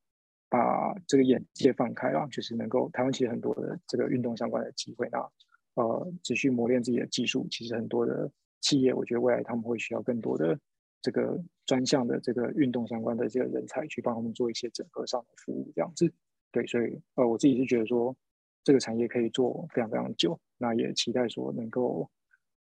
[0.48, 5.18] 把这个眼界放开了，就是能够台湾其实很多的这个运动相关的机会，那
[5.74, 7.46] 呃，持续磨练自己的技术。
[7.50, 8.30] 其实很多的
[8.60, 10.58] 企业，我觉得未来他们会需要更多的
[11.00, 16.12] 这个专项的这个运动相关的这个人才去帮他们做一些整合上的服务，这样子。
[16.50, 18.16] 对，所以呃，我自己是觉得说。
[18.64, 22.08] 这个产业可以做非常非常久，那也期待说能够，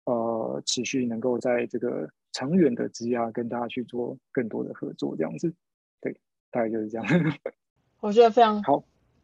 [0.06, 5.54] 呃，持续能够在这个长远的职涯跟大家去做更多的合作，这样子，
[6.02, 6.16] 对，
[6.52, 7.06] 大概就是这样。
[8.02, 8.84] 我觉得非常好，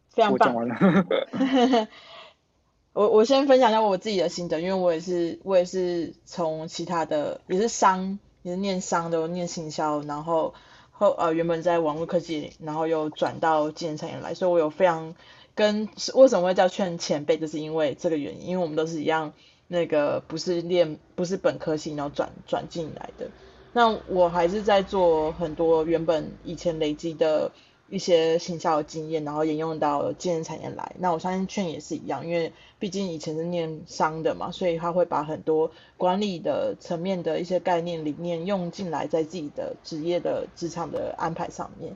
[0.10, 0.54] 非常棒。
[0.54, 1.88] 我讲完了。
[2.94, 10.54] 我我先分享一下我自己的心得，因为我也是我也是从其他的也是商也是念商的，念行销，然后
[10.90, 15.16] 后呃原本在网络科技，然后又转到健身产业来，所以我有非常。
[15.54, 19.34] 跟为什么会叫劝前辈，就是因为这个原因，因为我们都是一样，
[19.72, 23.30] 那个不是练不是本科系，然后转转进来的。
[23.72, 27.50] 那我还是在做很多原本以前累积的
[27.88, 30.94] 一些行销的经验，然后沿用到健身产业来。
[31.00, 41.96] 那我相信券也是一样，因为毕竟以前是念商的嘛，所以他会把很多管理的层面的一些概念理念用进来，在自己的职业的职场的安排上面。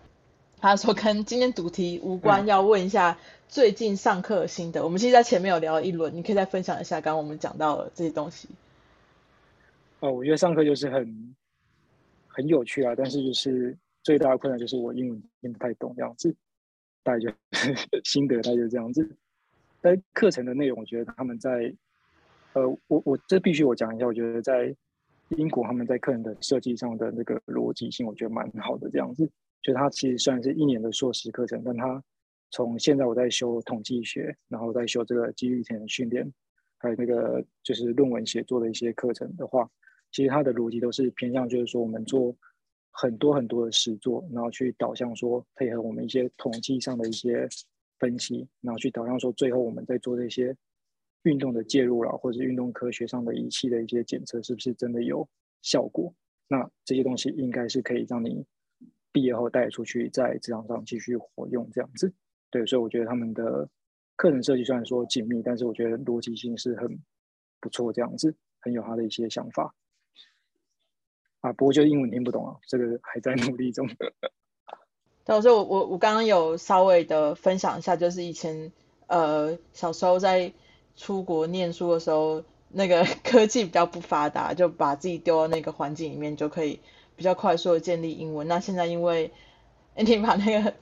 [0.66, 3.16] 他说跟今天主题无关，嗯、要问一下
[3.48, 4.84] 最近上课的心得。
[4.84, 8.50] 我们其实在前面有聊一轮，你可以再分享一下刚刚我们讲到的这些东西。
[10.00, 11.36] 哦，我觉得上课就是很
[12.26, 16.36] 很有趣啊，但是就是最大的困难就是我英文听不太懂这样子，
[17.04, 17.30] 大概就
[18.04, 19.08] 心得大概就这样子。
[19.82, 21.72] 但课程的内容，我觉得他们在
[22.54, 24.76] 呃，我我这必须我讲一下，我觉得在
[25.30, 29.30] 英国他们在课程的设计上的那个逻辑性，我觉得蛮好的这样子。
[29.66, 32.04] 就他其实虽然是一年的硕士课程，但他
[32.52, 36.24] 从现在我在修统计学，然后在修这个肌力体能训练，
[36.78, 39.68] 还有那个就是论文写作的一些课程的话。
[40.12, 42.34] 其实它的逻辑都是偏向，就是说我们做
[42.92, 47.50] 很多很多的实作，然后去导向说配合我们一些统计上的一些
[47.98, 50.56] 分析，然后去导向说最后我们在做这些
[51.24, 55.28] 运动的介入了，或者是运动科学上的仪器的一些检测，是不是真的有
[55.64, 56.14] 效果？
[56.48, 58.46] 那这些东西应该是可以让你
[59.16, 62.12] 毕业后带出去，在职场上继续活用这样子。
[62.50, 63.70] 对，所以我觉得他们的
[64.18, 67.00] 课程设计虽然说紧密，但是我觉得逻辑性是很
[67.62, 69.74] 不错，这样子很有他的一些想法。
[71.40, 73.88] 啊，不过就英文听不懂啊，这个还在努力中。
[75.24, 78.70] 对，所以我我我刚刚有稍微的分享一下，就是以前
[79.08, 80.52] 呃小时候在
[80.98, 86.82] 出国念书的时候，那个 科技比较不发达，就把自己丢到那个环境里面，就可以
[87.16, 88.48] 比较快速的建立英文。
[88.48, 89.32] 那现在因为，
[89.96, 90.74] 哎，你把那个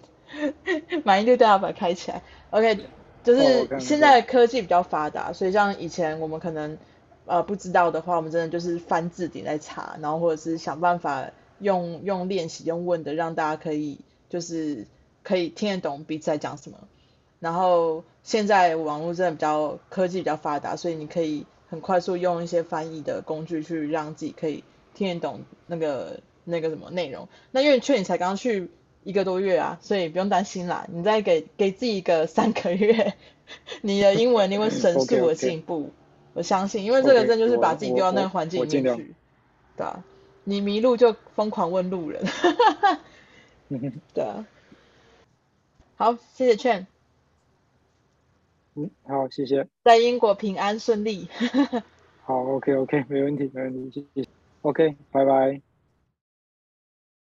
[1.04, 2.22] 满意度调把它开起来
[2.52, 2.80] ，OK，
[3.24, 6.78] 就是现在的科技比较发达，所以像以前我们可能。
[7.26, 14.86] 呃，不知道的话，我们真的就是翻字典在查，然后或者是想办法用用练习用问的，让大家可以就是
[15.24, 16.78] 可以听得懂彼此在讲什么。
[17.40, 27.28] 然后现在网络真的比较科技比较发达，所以你可以很快速用一些翻译的工具去让自己可以听得懂那个那个什么内容。
[27.52, 28.70] 那因为劝你才刚去
[29.04, 30.88] 一个多月啊，所以不用担心啦。
[30.92, 33.14] 你再给给自己一个三个月，
[33.82, 35.82] 你的英文你会神速的进步。
[35.82, 35.92] Okay, okay.
[36.36, 39.14] 我相信，因为这个真就是把自己丢到那个环境里面去，
[39.78, 40.04] 对啊，
[40.44, 42.24] 你迷路就疯狂问路人，
[44.16, 44.48] 对啊。
[45.96, 46.88] 好，谢谢 Chen。
[48.74, 49.68] 嗯，好，谢谢。
[49.84, 51.28] 在英国平安顺利。
[52.26, 54.28] 好，OK，OK，没问题，没问题，谢谢。
[54.64, 55.73] OK，拜拜。